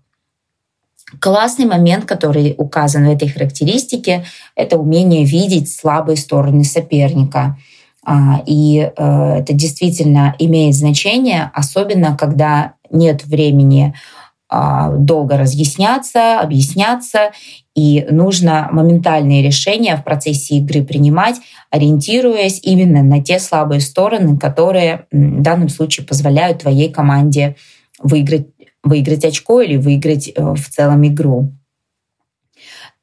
Классный 1.20 1.66
момент, 1.66 2.06
который 2.06 2.56
указан 2.58 3.06
в 3.06 3.12
этой 3.12 3.28
характеристике, 3.28 4.26
это 4.56 4.78
умение 4.78 5.24
видеть 5.24 5.72
слабые 5.72 6.18
стороны 6.18 6.64
соперника. 6.64 7.58
А, 8.04 8.42
и 8.46 8.80
э, 8.80 9.36
это 9.40 9.54
действительно 9.54 10.36
имеет 10.40 10.76
значение, 10.76 11.52
особенно 11.54 12.16
когда 12.18 12.74
нет 12.92 13.26
времени 13.26 13.94
а, 13.94 14.25
долго 14.50 15.38
разъясняться, 15.38 16.40
объясняться, 16.40 17.32
и 17.74 18.06
нужно 18.10 18.70
моментальные 18.72 19.42
решения 19.42 19.96
в 19.98 20.04
процессе 20.04 20.58
игры 20.58 20.84
принимать, 20.84 21.38
ориентируясь 21.72 22.60
именно 22.64 23.04
на 23.04 23.24
те 23.24 23.40
слабые 23.40 23.82
стороны, 23.82 24.38
которые 24.38 25.08
в 25.12 25.42
данном 25.42 25.70
случае 25.70 26.06
позволяют 26.06 26.62
твоей 26.62 26.92
команде 26.92 27.56
выиграть, 28.00 28.48
выиграть 28.84 29.25
очко 29.25 29.62
или 29.62 29.78
выиграть 29.78 30.30
э, 30.30 30.54
в 30.54 30.70
целом 30.70 31.06
игру. 31.08 31.52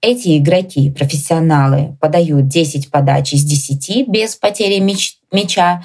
Эти 0.01 0.39
игроки, 0.39 0.91
профессионалы, 0.91 1.97
подают 2.01 2.49
10 2.49 2.91
подач 2.91 3.33
из 3.35 3.45
10 3.45 4.09
без 4.09 4.37
потери 4.37 4.81
мяча. 5.33 5.85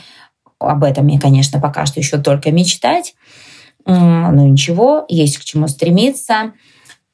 Об 0.60 0.84
этом 0.84 1.08
я, 1.08 1.20
конечно, 1.20 1.60
пока 1.60 1.86
что 1.86 2.00
еще 2.00 2.18
только 2.18 2.52
мечтать 2.52 3.16
ну, 3.94 4.48
ничего, 4.48 5.06
есть 5.08 5.38
к 5.38 5.44
чему 5.44 5.68
стремиться. 5.68 6.54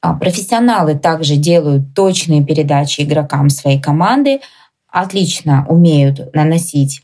А, 0.00 0.14
профессионалы 0.14 0.98
также 0.98 1.36
делают 1.36 1.94
точные 1.94 2.44
передачи 2.44 3.02
игрокам 3.02 3.48
своей 3.48 3.80
команды, 3.80 4.40
отлично 4.88 5.66
умеют 5.68 6.34
наносить 6.34 7.02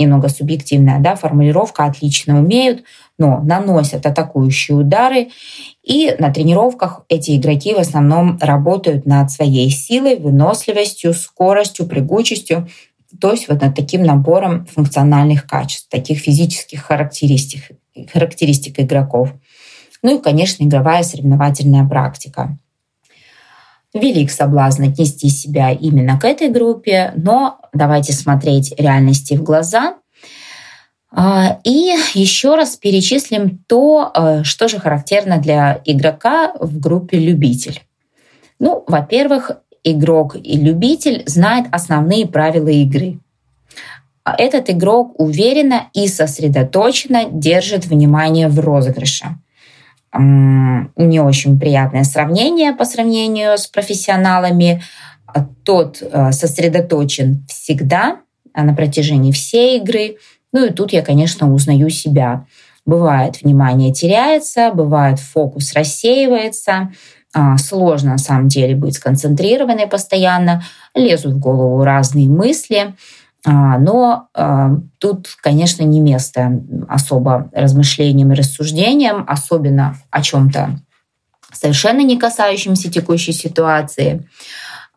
немного 0.00 0.28
субъективная 0.28 0.98
да, 0.98 1.14
формулировка, 1.14 1.84
отлично 1.84 2.38
умеют, 2.38 2.84
но 3.18 3.40
наносят 3.42 4.06
атакующие 4.06 4.78
удары. 4.78 5.28
И 5.82 6.14
на 6.18 6.32
тренировках 6.32 7.04
эти 7.08 7.36
игроки 7.36 7.74
в 7.74 7.78
основном 7.78 8.38
работают 8.40 9.06
над 9.06 9.30
своей 9.30 9.70
силой, 9.70 10.16
выносливостью, 10.16 11.12
скоростью, 11.12 11.86
прыгучестью, 11.86 12.68
то 13.20 13.32
есть 13.32 13.48
вот 13.48 13.60
над 13.60 13.74
таким 13.74 14.02
набором 14.02 14.66
функциональных 14.66 15.46
качеств, 15.46 15.88
таких 15.90 16.20
физических 16.20 16.82
характеристик, 16.82 17.72
характеристик 18.12 18.80
игроков. 18.80 19.32
Ну 20.02 20.18
и, 20.18 20.22
конечно, 20.22 20.64
игровая 20.64 21.02
соревновательная 21.02 21.86
практика. 21.86 22.56
Велик 23.92 24.30
соблазн 24.30 24.84
отнести 24.84 25.28
себя 25.28 25.72
именно 25.72 26.18
к 26.18 26.24
этой 26.24 26.48
группе, 26.48 27.12
но 27.16 27.58
давайте 27.72 28.12
смотреть 28.12 28.72
реальности 28.78 29.34
в 29.34 29.42
глаза. 29.42 29.96
А, 31.12 31.58
и 31.64 31.96
еще 32.14 32.54
раз 32.54 32.76
перечислим 32.76 33.58
то, 33.66 34.12
э, 34.14 34.44
что 34.44 34.68
же 34.68 34.78
характерно 34.78 35.38
для 35.38 35.82
игрока 35.84 36.52
в 36.60 36.78
группе 36.78 37.18
любитель. 37.18 37.82
Ну, 38.60 38.84
во-первых, 38.86 39.50
игрок 39.82 40.36
и 40.36 40.56
любитель 40.56 41.24
знает 41.26 41.66
основные 41.72 42.28
правила 42.28 42.68
игры. 42.68 43.18
А 44.24 44.34
этот 44.36 44.70
игрок 44.70 45.18
уверенно 45.18 45.88
и 45.94 46.06
сосредоточенно 46.06 47.24
держит 47.30 47.86
внимание 47.86 48.48
в 48.48 48.60
розыгрыше. 48.60 49.36
Не 50.12 51.20
очень 51.20 51.58
приятное 51.58 52.04
сравнение 52.04 52.72
по 52.72 52.84
сравнению 52.84 53.56
с 53.56 53.66
профессионалами. 53.66 54.82
Тот 55.64 56.02
э, 56.02 56.32
сосредоточен 56.32 57.46
всегда 57.48 58.16
на 58.54 58.74
протяжении 58.74 59.30
всей 59.30 59.78
игры. 59.78 60.16
Ну 60.52 60.66
и 60.66 60.72
тут 60.72 60.92
я, 60.92 61.02
конечно, 61.02 61.52
узнаю 61.52 61.88
себя. 61.90 62.46
Бывает, 62.86 63.42
внимание 63.42 63.92
теряется, 63.92 64.72
бывает, 64.72 65.20
фокус 65.20 65.74
рассеивается, 65.74 66.90
а, 67.32 67.56
сложно 67.58 68.12
на 68.12 68.18
самом 68.18 68.48
деле 68.48 68.74
быть 68.74 68.96
сконцентрированной 68.96 69.86
постоянно, 69.86 70.64
лезут 70.94 71.34
в 71.34 71.38
голову 71.38 71.84
разные 71.84 72.28
мысли, 72.28 72.78
а, 72.88 72.94
но 73.46 74.28
а, 74.34 74.70
тут, 74.98 75.28
конечно, 75.40 75.82
не 75.82 76.00
место 76.00 76.62
особо 76.88 77.50
размышлениям 77.52 78.32
и 78.32 78.36
рассуждениям, 78.36 79.24
особенно 79.26 79.96
о 80.10 80.22
чем-то 80.22 80.78
совершенно 81.52 82.00
не 82.00 82.18
касающемся 82.18 82.90
текущей 82.90 83.32
ситуации. 83.32 84.28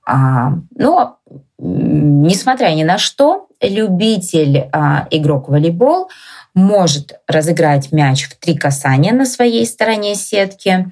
Но, 0.05 1.17
несмотря 1.57 2.69
ни 2.75 2.83
на 2.83 2.97
что, 2.97 3.47
любитель 3.61 4.69
игрок 5.11 5.49
волейбол 5.49 6.09
может 6.53 7.13
разыграть 7.27 7.91
мяч 7.91 8.25
в 8.25 8.37
три 8.37 8.55
касания 8.55 9.13
на 9.13 9.25
своей 9.25 9.65
стороне 9.65 10.15
сетки, 10.15 10.91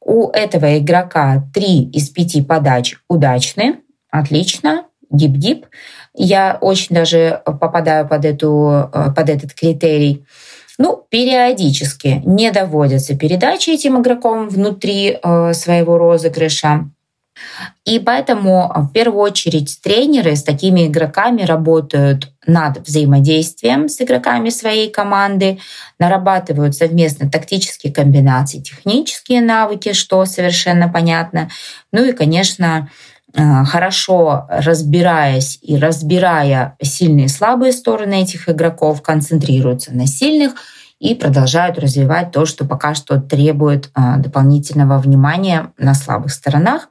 у 0.00 0.30
этого 0.30 0.78
игрока 0.78 1.44
три 1.52 1.82
из 1.90 2.10
пяти 2.10 2.42
подач 2.42 2.96
удачны. 3.08 3.80
Отлично. 4.10 4.84
Гип-гип. 5.10 5.66
Я 6.16 6.58
очень 6.60 6.94
даже 6.94 7.42
попадаю 7.44 8.08
под, 8.08 8.24
эту, 8.24 8.90
под 9.14 9.28
этот 9.28 9.52
критерий. 9.52 10.24
Ну, 10.78 11.04
периодически 11.08 12.22
не 12.24 12.50
доводятся 12.50 13.16
передачи 13.16 13.70
этим 13.70 14.00
игроком 14.00 14.48
внутри 14.48 15.18
э, 15.22 15.52
своего 15.54 15.96
розыгрыша. 15.96 16.90
И 17.84 17.98
поэтому 17.98 18.72
в 18.74 18.92
первую 18.92 19.22
очередь 19.22 19.78
тренеры 19.82 20.36
с 20.36 20.42
такими 20.42 20.86
игроками 20.86 21.42
работают 21.42 22.32
над 22.46 22.86
взаимодействием 22.86 23.88
с 23.88 24.00
игроками 24.00 24.48
своей 24.48 24.90
команды, 24.90 25.58
нарабатывают 25.98 26.74
совместно 26.74 27.30
тактические 27.30 27.92
комбинации, 27.92 28.60
технические 28.60 29.42
навыки, 29.42 29.92
что 29.92 30.24
совершенно 30.24 30.88
понятно. 30.88 31.50
Ну 31.92 32.04
и, 32.04 32.12
конечно, 32.12 32.88
э, 32.88 33.15
хорошо 33.34 34.46
разбираясь 34.48 35.58
и 35.60 35.76
разбирая 35.76 36.76
сильные 36.80 37.26
и 37.26 37.28
слабые 37.28 37.72
стороны 37.72 38.22
этих 38.22 38.48
игроков, 38.48 39.02
концентрируются 39.02 39.94
на 39.94 40.06
сильных 40.06 40.54
и 40.98 41.14
продолжают 41.14 41.78
развивать 41.78 42.32
то, 42.32 42.46
что 42.46 42.64
пока 42.64 42.94
что 42.94 43.20
требует 43.20 43.90
э, 43.94 44.16
дополнительного 44.18 44.98
внимания 44.98 45.72
на 45.78 45.94
слабых 45.94 46.32
сторонах. 46.32 46.88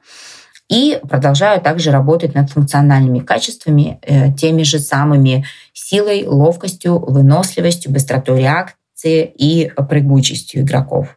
И 0.68 0.98
продолжаю 1.08 1.60
также 1.60 1.92
работать 1.92 2.34
над 2.34 2.50
функциональными 2.50 3.20
качествами, 3.20 3.98
э, 4.02 4.32
теми 4.32 4.62
же 4.62 4.78
самыми 4.78 5.44
силой, 5.72 6.26
ловкостью, 6.26 6.98
выносливостью, 6.98 7.92
быстротой 7.92 8.40
реакции 8.40 9.32
и 9.36 9.70
прыгучестью 9.88 10.62
игроков. 10.62 11.16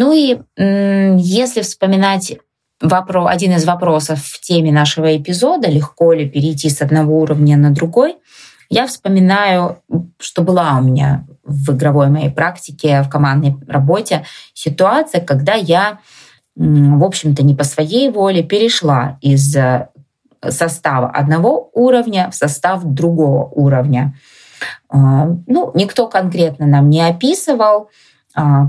Ну 0.00 0.12
и 0.12 0.38
если 0.56 1.62
вспоминать 1.62 2.38
вопрос, 2.80 3.28
один 3.28 3.56
из 3.56 3.64
вопросов 3.64 4.22
в 4.22 4.40
теме 4.40 4.70
нашего 4.70 5.16
эпизода, 5.16 5.68
легко 5.68 6.12
ли 6.12 6.28
перейти 6.28 6.70
с 6.70 6.80
одного 6.82 7.20
уровня 7.20 7.56
на 7.56 7.70
другой, 7.72 8.14
я 8.70 8.86
вспоминаю, 8.86 9.82
что 10.20 10.42
была 10.42 10.78
у 10.78 10.82
меня 10.82 11.26
в 11.42 11.74
игровой 11.74 12.10
моей 12.10 12.30
практике, 12.30 13.02
в 13.02 13.08
командной 13.08 13.56
работе 13.66 14.24
ситуация, 14.54 15.20
когда 15.20 15.54
я, 15.54 15.98
в 16.54 17.02
общем-то, 17.02 17.42
не 17.42 17.56
по 17.56 17.64
своей 17.64 18.08
воле 18.08 18.44
перешла 18.44 19.18
из 19.20 19.56
э, 19.56 19.88
состава 20.48 21.10
одного 21.10 21.70
уровня 21.72 22.30
в 22.30 22.36
состав 22.36 22.84
другого 22.84 23.48
уровня. 23.48 24.14
А, 24.88 25.28
ну, 25.48 25.72
никто 25.74 26.06
конкретно 26.06 26.66
нам 26.66 26.88
не 26.88 27.02
описывал, 27.02 27.90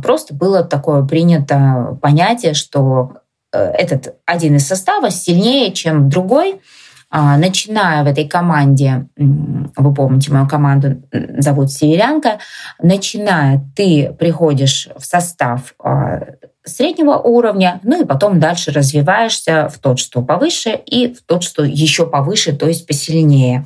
просто 0.01 0.33
было 0.33 0.63
такое 0.63 1.03
принято 1.03 1.97
понятие, 2.01 2.53
что 2.53 3.17
э, 3.51 3.59
этот 3.59 4.15
один 4.25 4.55
из 4.55 4.67
составов 4.67 5.13
сильнее, 5.13 5.71
чем 5.73 6.09
другой, 6.09 6.61
а, 7.11 7.37
начиная 7.37 8.03
в 8.03 8.07
этой 8.07 8.27
команде, 8.27 9.07
вы 9.17 9.93
помните, 9.95 10.31
мою 10.31 10.47
команду 10.47 11.01
зовут 11.39 11.71
Северянка, 11.71 12.37
начиная 12.79 13.65
ты 13.75 14.15
приходишь 14.19 14.89
в 14.95 15.03
состав 15.03 15.73
а, 15.83 16.21
среднего 16.63 17.15
уровня, 17.15 17.79
ну 17.81 18.03
и 18.03 18.05
потом 18.05 18.39
дальше 18.39 18.71
развиваешься 18.71 19.69
в 19.69 19.79
тот, 19.79 19.97
что 19.97 20.21
повыше, 20.21 20.79
и 20.85 21.11
в 21.11 21.23
тот, 21.23 21.41
что 21.41 21.63
еще 21.63 22.05
повыше, 22.05 22.55
то 22.55 22.67
есть 22.67 22.85
посильнее. 22.85 23.65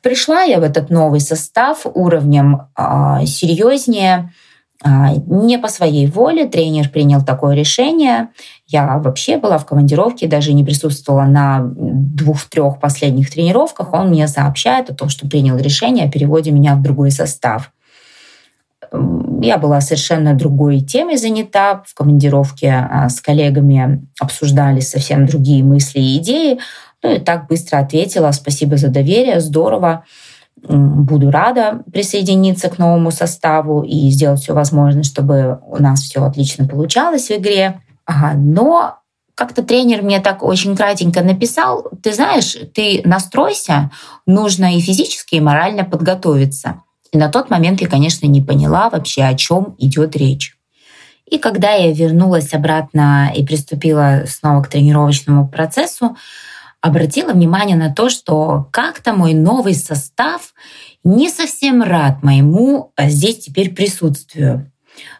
Пришла 0.00 0.42
я 0.42 0.60
в 0.60 0.62
этот 0.62 0.90
новый 0.90 1.18
состав 1.18 1.80
уровнем 1.84 2.68
а, 2.76 3.26
серьезнее, 3.26 4.16
а, 4.16 4.30
не 4.84 5.58
по 5.58 5.68
своей 5.68 6.06
воле 6.06 6.46
тренер 6.46 6.88
принял 6.88 7.24
такое 7.24 7.56
решение. 7.56 8.28
Я 8.66 8.98
вообще 8.98 9.36
была 9.36 9.58
в 9.58 9.66
командировке, 9.66 10.28
даже 10.28 10.52
не 10.52 10.62
присутствовала 10.62 11.24
на 11.24 11.60
двух-трех 11.74 12.78
последних 12.78 13.30
тренировках. 13.30 13.92
Он 13.92 14.10
мне 14.10 14.28
сообщает 14.28 14.88
о 14.90 14.94
том, 14.94 15.08
что 15.08 15.26
принял 15.26 15.56
решение 15.56 16.06
о 16.06 16.10
переводе 16.10 16.52
меня 16.52 16.76
в 16.76 16.82
другой 16.82 17.10
состав. 17.10 17.72
Я 19.42 19.58
была 19.58 19.80
совершенно 19.80 20.34
другой 20.34 20.80
темой 20.80 21.16
занята. 21.16 21.82
В 21.84 21.94
командировке 21.94 22.70
а, 22.70 23.08
с 23.08 23.20
коллегами 23.20 24.06
обсуждали 24.20 24.80
совсем 24.80 25.26
другие 25.26 25.64
мысли 25.64 25.98
и 25.98 26.18
идеи. 26.18 26.58
Ну 27.02 27.16
и 27.16 27.18
так 27.18 27.48
быстро 27.48 27.78
ответила. 27.78 28.30
Спасибо 28.30 28.76
за 28.76 28.88
доверие, 28.88 29.40
здорово 29.40 30.04
буду 30.62 31.30
рада 31.30 31.82
присоединиться 31.92 32.68
к 32.68 32.78
новому 32.78 33.10
составу 33.10 33.82
и 33.82 34.10
сделать 34.10 34.40
все 34.40 34.54
возможное, 34.54 35.02
чтобы 35.02 35.60
у 35.66 35.82
нас 35.82 36.00
все 36.00 36.22
отлично 36.24 36.66
получалось 36.66 37.28
в 37.28 37.32
игре. 37.32 37.80
Ага, 38.04 38.34
но 38.36 38.98
как-то 39.34 39.62
тренер 39.62 40.02
мне 40.02 40.20
так 40.20 40.42
очень 40.42 40.76
кратенько 40.76 41.22
написал, 41.22 41.88
ты 42.02 42.12
знаешь, 42.12 42.56
ты 42.74 43.02
настройся, 43.04 43.90
нужно 44.26 44.76
и 44.76 44.80
физически, 44.80 45.36
и 45.36 45.40
морально 45.40 45.84
подготовиться. 45.84 46.82
И 47.12 47.18
на 47.18 47.28
тот 47.28 47.48
момент 47.48 47.80
я, 47.80 47.88
конечно, 47.88 48.26
не 48.26 48.42
поняла 48.42 48.90
вообще, 48.90 49.22
о 49.22 49.34
чем 49.34 49.76
идет 49.78 50.16
речь. 50.16 50.58
И 51.30 51.38
когда 51.38 51.72
я 51.72 51.92
вернулась 51.92 52.54
обратно 52.54 53.30
и 53.34 53.44
приступила 53.44 54.24
снова 54.26 54.62
к 54.62 54.68
тренировочному 54.68 55.48
процессу, 55.48 56.16
обратила 56.80 57.32
внимание 57.32 57.76
на 57.76 57.92
то, 57.92 58.08
что 58.08 58.68
как-то 58.72 59.12
мой 59.12 59.34
новый 59.34 59.74
состав 59.74 60.54
не 61.04 61.30
совсем 61.30 61.82
рад 61.82 62.22
моему 62.22 62.92
а, 62.96 63.08
здесь 63.08 63.38
теперь 63.38 63.74
присутствию. 63.74 64.70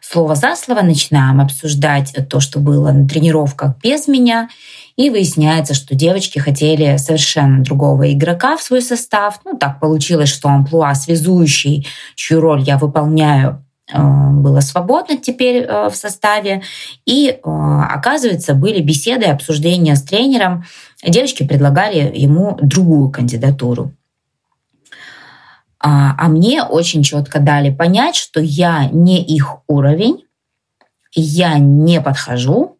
Слово 0.01 0.35
за 0.35 0.57
слово 0.57 0.83
начинаем 0.83 1.40
обсуждать 1.40 2.12
то, 2.29 2.40
что 2.40 2.59
было 2.59 2.90
на 2.90 3.07
тренировках 3.07 3.77
без 3.83 4.09
меня, 4.09 4.49
и 4.97 5.11
выясняется, 5.11 5.75
что 5.75 5.94
девочки 5.94 6.40
хотели 6.40 6.97
совершенно 6.97 7.62
другого 7.62 8.12
игрока 8.12 8.57
в 8.57 8.62
свой 8.62 8.83
состав. 8.83 9.38
Ну, 9.44 9.57
так 9.57 9.79
получилось, 9.79 10.31
что 10.31 10.49
амплуа 10.49 10.94
связующий, 10.94 11.87
чью 12.16 12.40
роль 12.40 12.62
я 12.62 12.77
выполняю, 12.77 13.64
Э, 13.67 13.67
было 13.94 14.61
свободно 14.61 15.16
теперь 15.16 15.64
э, 15.64 15.88
в 15.88 15.96
составе. 15.96 16.62
И, 17.07 17.29
э, 17.31 17.38
оказывается, 17.42 18.55
были 18.55 18.81
беседы, 18.81 19.27
обсуждения 19.27 19.96
с 19.96 20.03
тренером. 20.03 20.64
Девочки 21.03 21.46
предлагали 21.46 22.12
ему 22.14 22.59
другую 22.61 23.11
кандидатуру. 23.11 23.92
А, 25.81 26.14
а 26.18 26.29
мне 26.29 26.64
очень 26.64 27.03
четко 27.03 27.38
дали 27.38 27.70
понять, 27.70 28.16
что 28.16 28.40
я 28.40 28.88
не 28.90 29.22
их 29.22 29.59
уровень, 29.68 30.24
я 31.14 31.59
не 31.59 32.01
подхожу, 32.01 32.78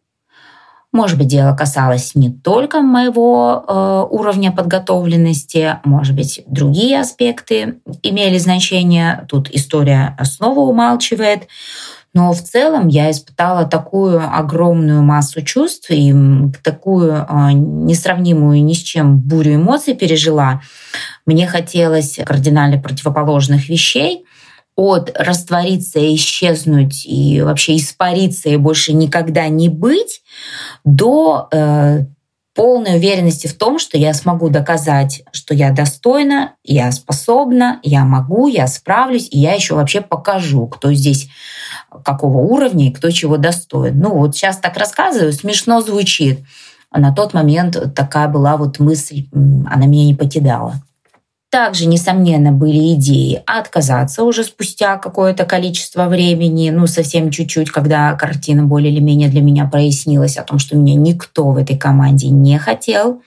может 0.91 1.19
быть, 1.19 1.27
дело 1.27 1.55
касалось 1.55 2.15
не 2.15 2.31
только 2.31 2.81
моего 2.81 3.63
э, 3.67 4.05
уровня 4.09 4.51
подготовленности, 4.51 5.77
может 5.83 6.15
быть, 6.15 6.41
другие 6.47 6.99
аспекты 6.99 7.79
имели 8.01 8.39
значение. 8.39 9.25
Тут 9.29 9.49
история 9.51 10.17
снова 10.23 10.61
умалчивает. 10.61 11.47
Но 12.11 12.33
в 12.33 12.41
целом 12.41 12.87
я 12.87 13.11
испытала 13.11 13.65
такую 13.65 14.19
огромную 14.19 15.03
массу 15.03 15.43
чувств 15.43 15.91
и 15.91 16.11
такую 16.63 17.13
э, 17.13 17.51
несравнимую 17.53 18.63
ни 18.63 18.73
с 18.73 18.79
чем 18.79 19.19
бурю 19.19 19.55
эмоций 19.55 19.93
пережила. 19.93 20.61
Мне 21.27 21.45
хотелось 21.45 22.17
кардинально 22.25 22.81
противоположных 22.81 23.69
вещей 23.69 24.25
от 24.79 25.11
раствориться, 25.15 25.99
исчезнуть 26.15 27.05
и 27.05 27.41
вообще 27.41 27.75
испариться 27.75 28.49
и 28.49 28.55
больше 28.55 28.93
никогда 28.93 29.47
не 29.49 29.67
быть, 29.67 30.21
до 30.85 31.49
э, 31.51 32.05
полной 32.55 32.95
уверенности 32.95 33.47
в 33.47 33.57
том, 33.57 33.77
что 33.77 33.97
я 33.97 34.13
смогу 34.13 34.49
доказать, 34.49 35.23
что 35.33 35.53
я 35.53 35.71
достойна, 35.71 36.53
я 36.63 36.91
способна, 36.93 37.79
я 37.83 38.05
могу, 38.05 38.47
я 38.47 38.67
справлюсь, 38.67 39.27
и 39.29 39.39
я 39.39 39.53
еще 39.53 39.75
вообще 39.75 39.99
покажу, 39.99 40.67
кто 40.67 40.93
здесь 40.93 41.29
какого 42.05 42.37
уровня 42.37 42.87
и 42.87 42.91
кто 42.93 43.11
чего 43.11 43.37
достоин. 43.37 43.99
Ну 43.99 44.17
вот 44.17 44.35
сейчас 44.35 44.57
так 44.57 44.77
рассказываю, 44.77 45.33
смешно 45.33 45.81
звучит. 45.81 46.39
А 46.89 46.99
на 46.99 47.13
тот 47.13 47.33
момент 47.33 47.77
такая 47.93 48.27
была 48.27 48.55
вот 48.55 48.79
мысль, 48.79 49.27
она 49.33 49.85
меня 49.85 50.05
не 50.05 50.15
покидала. 50.15 50.75
Также, 51.49 51.87
несомненно, 51.87 52.51
были 52.51 52.93
идеи 52.93 53.41
отказаться 53.47 54.23
уже 54.23 54.43
спустя 54.43 54.97
какое-то 54.97 55.45
количество 55.45 56.05
времени, 56.07 56.69
ну, 56.69 56.85
совсем 56.85 57.31
чуть-чуть, 57.31 57.71
когда 57.71 58.13
картина 58.13 58.65
более 58.65 58.93
или 58.93 58.99
менее 58.99 59.29
для 59.29 59.41
меня 59.41 59.65
прояснилась 59.65 60.37
о 60.37 60.43
том, 60.43 60.59
что 60.59 60.77
меня 60.77 60.93
никто 60.93 61.49
в 61.49 61.57
этой 61.57 61.75
команде 61.75 62.29
не 62.29 62.59
хотел. 62.59 63.23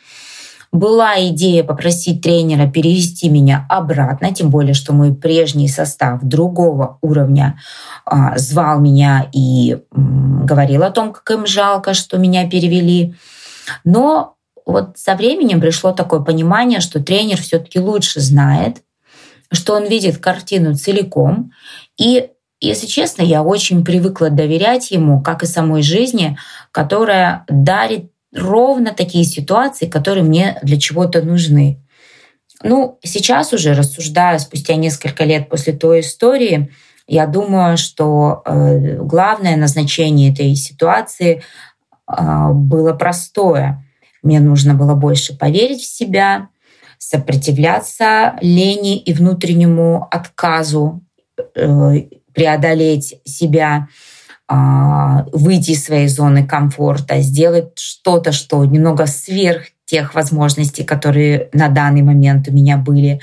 Была 0.71 1.21
идея 1.29 1.65
попросить 1.65 2.23
тренера 2.23 2.71
перевести 2.71 3.29
меня 3.29 3.67
обратно, 3.69 4.33
тем 4.33 4.51
более, 4.51 4.73
что 4.73 4.93
мой 4.93 5.13
прежний 5.13 5.69
состав 5.69 6.23
другого 6.23 6.99
уровня 7.03 7.59
а, 8.07 8.39
звал 8.39 8.81
меня 8.81 9.29
и 9.33 9.79
говорил 9.91 10.85
о 10.85 10.91
том, 10.91 11.13
как 11.13 11.29
им 11.31 11.45
жалко, 11.45 11.93
что 11.93 12.19
меня 12.19 12.49
перевели. 12.49 13.15
Но 13.85 14.37
вот 14.67 14.97
со 14.97 15.15
временем 15.15 15.61
пришло 15.61 15.93
такое 15.93 16.21
понимание, 16.21 16.81
что 16.81 17.03
тренер 17.03 17.41
все-таки 17.41 17.79
лучше 17.79 18.21
знает, 18.21 18.79
что 19.51 19.75
он 19.75 19.87
видит 19.87 20.19
картину 20.19 20.75
целиком. 20.75 21.53
И, 21.99 22.31
если 22.61 22.87
честно, 22.87 23.23
я 23.23 23.43
очень 23.43 23.85
привыкла 23.85 24.31
доверять 24.31 24.91
ему, 24.91 25.21
как 25.21 25.43
и 25.43 25.47
самой 25.47 25.83
жизни, 25.83 26.39
которая 26.71 27.45
дарит 27.49 28.11
ровно 28.35 28.93
такие 28.93 29.25
ситуации, 29.25 29.87
которые 29.87 30.25
мне 30.25 30.59
для 30.63 30.79
чего-то 30.79 31.23
нужны. 31.23 31.83
Ну, 32.63 32.99
сейчас 33.03 33.53
уже 33.53 33.75
рассуждая 33.75 34.39
спустя 34.39 34.77
несколько 34.77 35.25
лет 35.25 35.49
после 35.49 35.73
той 35.73 36.01
истории, 36.01 36.71
я 37.07 37.27
думаю, 37.27 37.77
что 37.77 38.43
э, 38.45 38.97
главное 38.99 39.57
назначение 39.57 40.33
этой 40.33 40.55
ситуации 40.55 41.43
э, 42.07 42.49
было 42.53 42.93
простое. 42.95 43.85
Мне 44.23 44.41
нужно 44.41 44.75
было 44.75 44.95
больше 44.95 45.37
поверить 45.37 45.83
в 45.83 45.97
себя, 45.97 46.49
сопротивляться 46.99 48.37
лени 48.41 48.97
и 48.99 49.13
внутреннему 49.13 50.07
отказу, 50.11 51.03
э, 51.57 52.03
преодолеть 52.33 53.21
себя, 53.25 53.89
а, 54.49 55.25
выйти 55.33 55.73
из 55.73 55.85
своей 55.85 56.09
зоны 56.09 56.47
комфорта, 56.47 57.21
сделать 57.21 57.79
что-то, 57.79 58.33
что 58.33 58.65
немного 58.65 59.07
сверх 59.07 59.65
тех 59.85 60.15
возможностей, 60.15 60.85
которые 60.85 61.49
на 61.53 61.69
данный 61.69 62.03
момент 62.03 62.49
у 62.49 62.53
меня 62.53 62.77
были. 62.77 63.21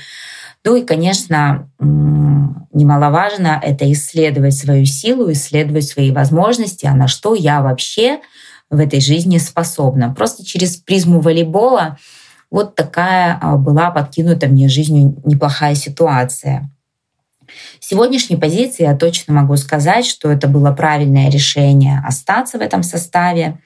Ну 0.64 0.76
и, 0.76 0.84
конечно, 0.84 1.70
немаловажно 1.78 3.60
это 3.62 3.90
исследовать 3.92 4.56
свою 4.56 4.84
силу, 4.84 5.30
исследовать 5.32 5.86
свои 5.86 6.10
возможности, 6.10 6.86
а 6.86 6.94
на 6.94 7.08
что 7.08 7.34
я 7.34 7.62
вообще 7.62 8.20
в 8.70 8.78
этой 8.78 9.00
жизни 9.00 9.38
способна. 9.38 10.14
Просто 10.14 10.44
через 10.44 10.76
призму 10.76 11.20
волейбола 11.20 11.98
вот 12.50 12.74
такая 12.74 13.38
а, 13.40 13.56
была 13.56 13.90
подкинута 13.90 14.48
мне 14.48 14.68
жизнью 14.68 15.16
неплохая 15.24 15.74
ситуация. 15.74 16.70
В 17.80 17.84
сегодняшней 17.84 18.36
позиции 18.36 18.84
я 18.84 18.96
точно 18.96 19.34
могу 19.34 19.56
сказать, 19.56 20.06
что 20.06 20.30
это 20.30 20.46
было 20.48 20.70
правильное 20.72 21.30
решение 21.30 22.02
остаться 22.06 22.58
в 22.58 22.60
этом 22.60 22.82
составе. 22.82 23.58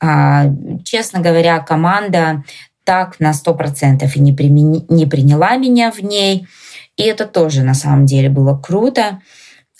А, 0.00 0.46
честно 0.84 1.20
говоря, 1.20 1.58
команда 1.60 2.44
так 2.84 3.18
на 3.18 3.32
100% 3.32 4.08
и 4.14 4.20
не, 4.20 4.32
примени, 4.32 4.84
не 4.88 5.06
приняла 5.06 5.56
меня 5.56 5.90
в 5.90 6.00
ней. 6.00 6.46
И 6.96 7.02
это 7.02 7.26
тоже 7.26 7.62
на 7.62 7.74
самом 7.74 8.06
деле 8.06 8.28
было 8.28 8.56
круто. 8.56 9.20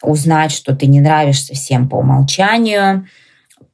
Узнать, 0.03 0.53
что 0.53 0.75
ты 0.75 0.87
не 0.87 1.01
нравишься 1.01 1.55
всем 1.55 1.89
по 1.89 1.97
умолчанию, 1.97 3.07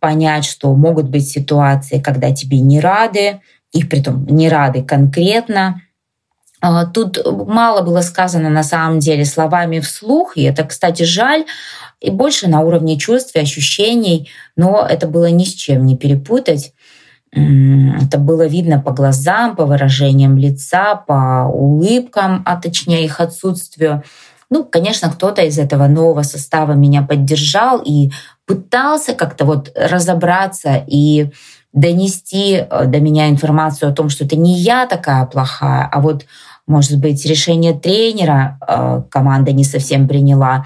понять, 0.03 0.45
что 0.45 0.75
могут 0.75 1.09
быть 1.09 1.31
ситуации, 1.31 2.01
когда 2.01 2.33
тебе 2.33 2.59
не 2.59 2.81
рады, 2.81 3.41
их 3.71 3.89
притом 3.89 4.27
не 4.27 4.49
рады 4.49 4.83
конкретно. 4.83 5.81
А, 6.61 6.87
тут 6.87 7.19
мало 7.25 7.83
было 7.83 8.01
сказано 8.01 8.51
на 8.51 8.65
самом 8.65 8.99
деле 8.99 9.25
словами 9.25 9.79
вслух, 9.79 10.37
и 10.37 10.43
это, 10.43 10.65
кстати, 10.65 11.05
жаль, 11.05 11.45
и 12.01 12.11
больше 12.11 12.49
на 12.49 12.63
уровне 12.63 12.99
чувств 12.99 13.37
и 13.37 13.39
ощущений, 13.39 14.29
но 14.57 14.85
это 14.85 15.07
было 15.07 15.31
ни 15.31 15.45
с 15.45 15.55
чем 15.55 15.87
не 15.87 15.97
перепутать. 15.97 16.73
Это 17.31 18.19
было 18.19 18.47
видно 18.47 18.81
по 18.81 18.91
глазам, 18.91 19.55
по 19.55 19.67
выражениям 19.67 20.37
лица, 20.37 20.97
по 20.97 21.49
улыбкам, 21.49 22.43
а 22.45 22.61
точнее 22.61 23.05
их 23.05 23.21
отсутствию. 23.21 24.03
Ну, 24.51 24.65
конечно, 24.65 25.11
кто-то 25.11 25.43
из 25.43 25.59
этого 25.59 25.87
нового 25.87 26.23
состава 26.23 26.73
меня 26.73 27.03
поддержал 27.03 27.81
и 27.83 28.11
пытался 28.55 29.15
как-то 29.15 29.45
вот 29.45 29.73
разобраться 29.75 30.85
и 30.87 31.31
донести 31.73 32.57
э, 32.57 32.85
до 32.87 33.01
меня 33.01 33.29
информацию 33.29 33.91
о 33.91 33.95
том, 33.95 34.09
что 34.09 34.25
это 34.25 34.37
не 34.37 34.55
я 34.55 34.87
такая 34.87 35.25
плохая, 35.27 35.89
а 35.91 36.01
вот, 36.01 36.27
может 36.67 36.99
быть, 36.99 37.25
решение 37.25 37.73
тренера 37.73 38.59
э, 38.67 39.03
команда 39.11 39.53
не 39.53 39.65
совсем 39.65 40.07
приняла. 40.07 40.65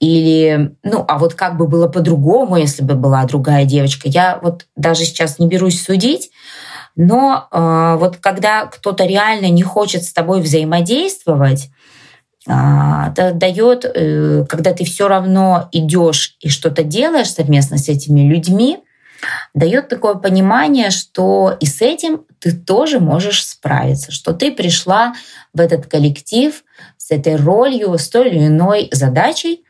Или, 0.00 0.76
ну, 0.84 1.04
а 1.08 1.18
вот 1.18 1.34
как 1.34 1.56
бы 1.56 1.66
было 1.66 1.88
по-другому, 1.88 2.56
если 2.56 2.84
бы 2.84 2.94
была 2.94 3.24
другая 3.24 3.64
девочка. 3.64 4.08
Я 4.08 4.38
вот 4.40 4.66
даже 4.76 5.04
сейчас 5.04 5.40
не 5.40 5.48
берусь 5.48 5.82
судить, 5.82 6.30
но 6.94 7.48
э, 7.50 7.96
вот 7.98 8.16
когда 8.18 8.66
кто-то 8.66 9.04
реально 9.04 9.50
не 9.50 9.62
хочет 9.62 10.04
с 10.04 10.12
тобой 10.12 10.40
взаимодействовать, 10.40 11.70
это 12.48 13.32
дает, 13.34 13.84
э, 13.84 14.44
когда 14.48 14.72
ты 14.72 14.84
все 14.84 15.08
равно 15.08 15.68
идешь 15.72 16.36
и 16.40 16.48
что-то 16.48 16.82
делаешь 16.82 17.32
совместно 17.32 17.76
с 17.76 17.88
этими 17.88 18.20
людьми, 18.20 18.78
дает 19.52 19.88
такое 19.88 20.14
понимание, 20.14 20.90
что 20.90 21.56
и 21.60 21.66
с 21.66 21.82
этим 21.82 22.24
ты 22.38 22.52
тоже 22.52 23.00
можешь 23.00 23.44
справиться, 23.44 24.12
что 24.12 24.32
ты 24.32 24.52
пришла 24.52 25.14
в 25.52 25.60
этот 25.60 25.86
коллектив 25.86 26.64
с 26.96 27.10
этой 27.10 27.36
ролью, 27.36 27.98
с 27.98 28.08
той 28.08 28.30
или 28.30 28.46
иной 28.46 28.88
задачей, 28.92 29.64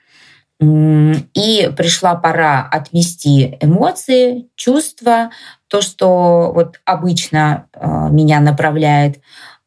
и 0.61 1.71
пришла 1.77 2.17
пора 2.17 2.69
отмести 2.71 3.57
эмоции, 3.61 4.49
чувства, 4.57 5.31
то, 5.69 5.81
что 5.81 6.53
вот 6.53 6.81
обычно 6.85 7.67
э, 7.73 7.87
меня 8.11 8.41
направляет, 8.41 9.21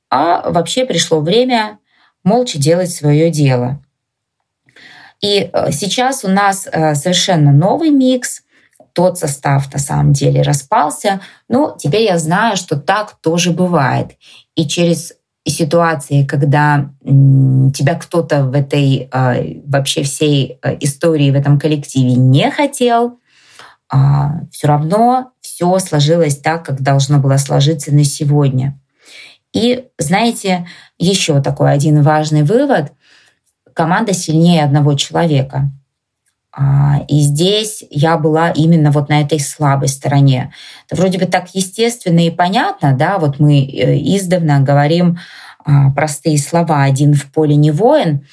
а 0.09 0.49
вообще 0.49 0.85
пришло 0.85 1.21
время 1.21 1.79
молча 2.23 2.59
делать 2.59 2.91
свое 2.91 3.29
дело. 3.29 3.83
И 5.21 5.49
э, 5.51 5.71
сейчас 5.71 6.23
у 6.23 6.27
нас 6.27 6.67
э, 6.71 6.95
совершенно 6.95 7.51
новый 7.51 7.89
микс, 7.89 8.41
тот 8.93 9.17
состав 9.17 9.71
на 9.71 9.79
самом 9.79 10.13
деле 10.13 10.41
распался, 10.41 11.21
но 11.47 11.75
теперь 11.77 12.03
я 12.03 12.17
знаю, 12.17 12.57
что 12.57 12.75
так 12.75 13.15
тоже 13.21 13.51
бывает. 13.51 14.17
И 14.55 14.67
через 14.67 15.13
ситуации, 15.47 16.25
когда 16.25 16.91
тебя 17.03 17.95
кто-то 17.95 18.43
в 18.43 18.53
этой 18.53 19.09
а, 19.11 19.35
вообще 19.65 20.03
всей 20.03 20.59
истории 20.81 21.31
в 21.31 21.35
этом 21.35 21.57
коллективе 21.57 22.13
не 22.13 22.51
хотел, 22.51 23.19
а, 23.89 24.41
все 24.51 24.67
равно 24.67 25.31
все 25.41 25.79
сложилось 25.79 26.37
так, 26.37 26.65
как 26.65 26.81
должно 26.81 27.19
было 27.19 27.37
сложиться 27.37 27.93
на 27.93 28.03
сегодня. 28.03 28.79
И 29.53 29.87
знаете, 29.97 30.67
еще 30.97 31.41
такой 31.41 31.73
один 31.73 32.01
важный 32.01 32.43
вывод. 32.43 32.91
Команда 33.73 34.13
сильнее 34.13 34.63
одного 34.63 34.93
человека. 34.95 35.71
И 37.07 37.21
здесь 37.21 37.83
я 37.89 38.17
была 38.17 38.49
именно 38.51 38.91
вот 38.91 39.07
на 39.07 39.21
этой 39.21 39.39
слабой 39.39 39.87
стороне. 39.87 40.53
Это 40.87 40.99
вроде 40.99 41.17
бы 41.17 41.25
так 41.25 41.49
естественно 41.53 42.19
и 42.19 42.29
понятно, 42.29 42.93
да, 42.93 43.19
вот 43.19 43.39
мы 43.39 43.59
э, 43.59 43.97
издавна 43.97 44.59
говорим 44.59 45.17
а, 45.63 45.91
простые 45.91 46.37
слова 46.37 46.83
«один 46.83 47.13
в 47.13 47.31
поле 47.31 47.55
не 47.55 47.71
воин», 47.71 48.25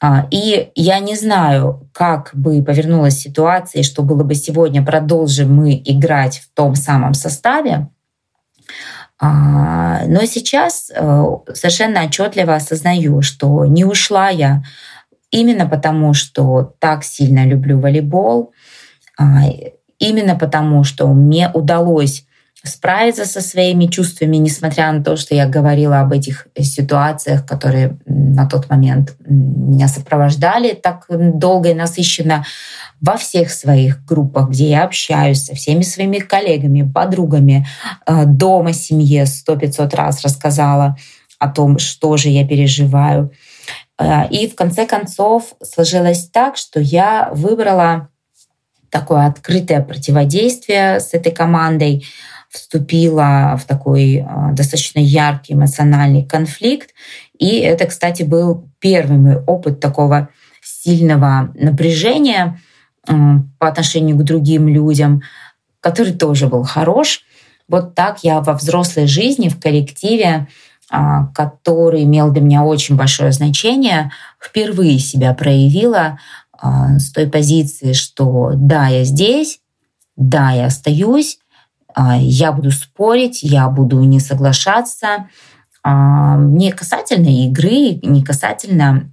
а, 0.00 0.26
и 0.30 0.70
я 0.74 0.98
не 0.98 1.14
знаю, 1.14 1.88
как 1.92 2.30
бы 2.34 2.62
повернулась 2.62 3.20
ситуация, 3.20 3.82
что 3.84 4.02
было 4.02 4.24
бы 4.24 4.34
сегодня, 4.34 4.84
продолжим 4.84 5.54
мы 5.54 5.80
играть 5.84 6.38
в 6.38 6.54
том 6.54 6.74
самом 6.74 7.14
составе. 7.14 7.88
А, 9.24 10.04
но 10.08 10.24
сейчас 10.24 10.90
э, 10.92 11.24
совершенно 11.54 12.02
отчетливо 12.02 12.56
осознаю, 12.56 13.22
что 13.22 13.64
не 13.66 13.84
ушла 13.84 14.30
я 14.30 14.64
именно 15.30 15.68
потому, 15.68 16.12
что 16.12 16.74
так 16.80 17.04
сильно 17.04 17.46
люблю 17.46 17.78
волейбол, 17.78 18.52
а, 19.16 19.44
именно 20.00 20.34
потому, 20.34 20.82
что 20.82 21.06
мне 21.06 21.52
удалось 21.54 22.26
справиться 22.64 23.24
со 23.24 23.40
своими 23.40 23.86
чувствами, 23.86 24.36
несмотря 24.36 24.92
на 24.92 25.02
то, 25.02 25.16
что 25.16 25.34
я 25.34 25.46
говорила 25.46 26.00
об 26.00 26.12
этих 26.12 26.46
ситуациях, 26.58 27.44
которые 27.44 27.98
на 28.06 28.48
тот 28.48 28.70
момент 28.70 29.16
меня 29.26 29.88
сопровождали 29.88 30.72
так 30.72 31.06
долго 31.08 31.70
и 31.70 31.74
насыщенно 31.74 32.44
во 33.00 33.16
всех 33.16 33.50
своих 33.50 34.04
группах, 34.04 34.50
где 34.50 34.70
я 34.70 34.84
общаюсь 34.84 35.42
со 35.42 35.56
всеми 35.56 35.82
своими 35.82 36.18
коллегами, 36.18 36.88
подругами, 36.88 37.66
э, 38.06 38.26
дома, 38.26 38.72
семье, 38.72 39.26
сто 39.26 39.56
пятьсот 39.56 39.92
раз 39.94 40.22
рассказала 40.22 40.96
о 41.40 41.48
том, 41.48 41.78
что 41.78 42.16
же 42.16 42.28
я 42.28 42.46
переживаю. 42.46 43.32
Э, 43.98 44.28
и 44.30 44.46
в 44.46 44.54
конце 44.54 44.86
концов 44.86 45.54
сложилось 45.62 46.28
так, 46.28 46.56
что 46.56 46.78
я 46.78 47.30
выбрала 47.32 48.08
такое 48.88 49.26
открытое 49.26 49.82
противодействие 49.82 51.00
с 51.00 51.14
этой 51.14 51.32
командой, 51.32 52.04
вступила 52.52 53.56
в 53.56 53.64
такой 53.64 54.16
э, 54.16 54.24
достаточно 54.52 54.98
яркий 55.00 55.54
эмоциональный 55.54 56.24
конфликт. 56.24 56.90
И 57.38 57.58
это, 57.58 57.86
кстати, 57.86 58.22
был 58.22 58.68
первый 58.78 59.16
мой 59.16 59.36
опыт 59.44 59.80
такого 59.80 60.28
сильного 60.62 61.50
напряжения 61.54 62.60
э, 63.08 63.12
по 63.58 63.68
отношению 63.68 64.16
к 64.18 64.24
другим 64.24 64.68
людям, 64.68 65.22
который 65.80 66.12
тоже 66.12 66.46
был 66.46 66.62
хорош. 66.62 67.22
Вот 67.68 67.94
так 67.94 68.18
я 68.22 68.40
во 68.40 68.52
взрослой 68.52 69.06
жизни, 69.06 69.48
в 69.48 69.58
коллективе 69.58 70.46
а, 70.94 71.28
который 71.28 72.02
имел 72.02 72.30
для 72.30 72.42
меня 72.42 72.64
очень 72.64 72.96
большое 72.96 73.32
значение, 73.32 74.12
впервые 74.38 74.98
себя 74.98 75.32
проявила 75.32 76.18
а, 76.52 76.98
с 76.98 77.10
той 77.12 77.30
позиции, 77.30 77.94
что 77.94 78.52
да, 78.54 78.88
я 78.88 79.04
здесь, 79.04 79.60
да, 80.16 80.50
я 80.50 80.66
остаюсь, 80.66 81.38
я 81.96 82.52
буду 82.52 82.70
спорить, 82.70 83.42
я 83.42 83.68
буду 83.68 84.00
не 84.04 84.20
соглашаться, 84.20 85.28
не 85.84 86.70
касательно 86.70 87.46
игры, 87.46 87.98
не 88.02 88.22
касательно 88.22 89.10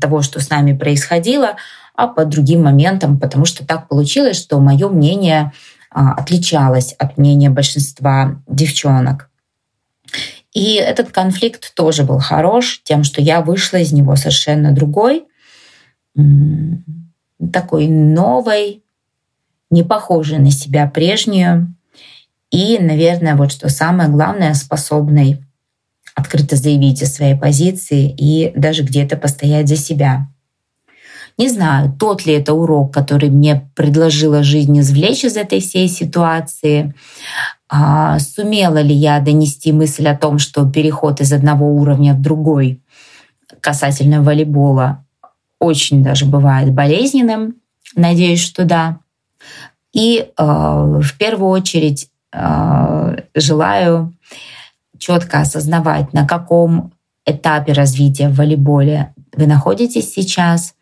того, 0.00 0.22
что 0.22 0.40
с 0.40 0.50
нами 0.50 0.76
происходило, 0.76 1.56
а 1.94 2.06
по 2.08 2.24
другим 2.24 2.62
моментам, 2.62 3.18
потому 3.18 3.44
что 3.44 3.66
так 3.66 3.88
получилось, 3.88 4.36
что 4.40 4.60
мое 4.60 4.88
мнение 4.88 5.52
отличалось 5.90 6.92
от 6.92 7.16
мнения 7.18 7.50
большинства 7.50 8.42
девчонок. 8.46 9.30
И 10.52 10.74
этот 10.74 11.10
конфликт 11.10 11.74
тоже 11.74 12.02
был 12.04 12.18
хорош 12.18 12.82
тем, 12.84 13.02
что 13.04 13.20
я 13.20 13.40
вышла 13.40 13.78
из 13.78 13.92
него 13.92 14.16
совершенно 14.16 14.72
другой, 14.72 15.24
такой 17.52 17.88
новой, 17.88 18.82
не 19.70 19.82
похожей 19.82 20.38
на 20.38 20.50
себя 20.50 20.86
прежнюю. 20.86 21.75
И, 22.50 22.78
наверное, 22.78 23.36
вот 23.36 23.52
что 23.52 23.68
самое 23.68 24.08
главное, 24.08 24.54
способной 24.54 25.42
открыто 26.14 26.56
заявить 26.56 27.02
о 27.02 27.06
своей 27.06 27.34
позиции 27.34 28.14
и 28.16 28.52
даже 28.56 28.82
где-то 28.82 29.16
постоять 29.16 29.68
за 29.68 29.76
себя. 29.76 30.28
Не 31.38 31.50
знаю, 31.50 31.94
тот 31.98 32.24
ли 32.24 32.32
это 32.32 32.54
урок, 32.54 32.94
который 32.94 33.28
мне 33.28 33.68
предложила 33.74 34.42
жизнь 34.42 34.78
извлечь 34.80 35.24
из 35.24 35.36
этой 35.36 35.60
всей 35.60 35.86
ситуации. 35.88 36.94
А 37.68 38.18
сумела 38.18 38.80
ли 38.80 38.94
я 38.94 39.20
донести 39.20 39.72
мысль 39.72 40.08
о 40.08 40.16
том, 40.16 40.38
что 40.38 40.70
переход 40.70 41.20
из 41.20 41.32
одного 41.32 41.66
уровня 41.74 42.14
в 42.14 42.22
другой 42.22 42.80
касательно 43.60 44.22
волейбола 44.22 45.04
очень 45.58 46.02
даже 46.02 46.24
бывает 46.24 46.72
болезненным. 46.72 47.56
Надеюсь, 47.94 48.40
что 48.40 48.64
да. 48.64 49.00
И 49.92 50.18
э, 50.18 50.42
в 50.42 51.18
первую 51.18 51.50
очередь 51.50 52.08
желаю 53.34 54.14
четко 54.98 55.40
осознавать, 55.40 56.12
на 56.12 56.26
каком 56.26 56.92
этапе 57.24 57.72
развития 57.72 58.28
в 58.28 58.36
волейболе 58.36 59.14
вы 59.34 59.46
находитесь 59.46 60.12
сейчас, 60.12 60.74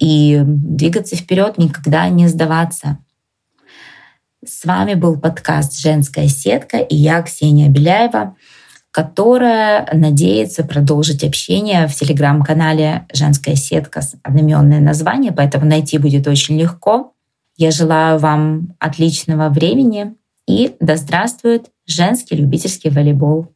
и 0.00 0.42
двигаться 0.44 1.16
вперед, 1.16 1.58
никогда 1.58 2.08
не 2.08 2.28
сдаваться. 2.28 2.98
С 4.44 4.64
вами 4.64 4.94
был 4.94 5.18
подкаст 5.18 5.78
«Женская 5.78 6.28
сетка» 6.28 6.78
и 6.78 6.94
я, 6.94 7.22
Ксения 7.22 7.68
Беляева, 7.68 8.36
которая 8.90 9.88
надеется 9.92 10.64
продолжить 10.64 11.24
общение 11.24 11.86
в 11.86 11.94
телеграм-канале 11.94 13.06
«Женская 13.12 13.56
сетка» 13.56 14.02
с 14.02 14.14
одноименное 14.22 14.80
название, 14.80 15.32
поэтому 15.32 15.66
найти 15.66 15.98
будет 15.98 16.26
очень 16.26 16.58
легко. 16.58 17.12
Я 17.56 17.70
желаю 17.70 18.18
вам 18.18 18.74
отличного 18.78 19.48
времени 19.48 20.14
и 20.46 20.76
да 20.80 20.96
здравствует 20.96 21.70
женский 21.86 22.36
любительский 22.36 22.90
волейбол. 22.90 23.52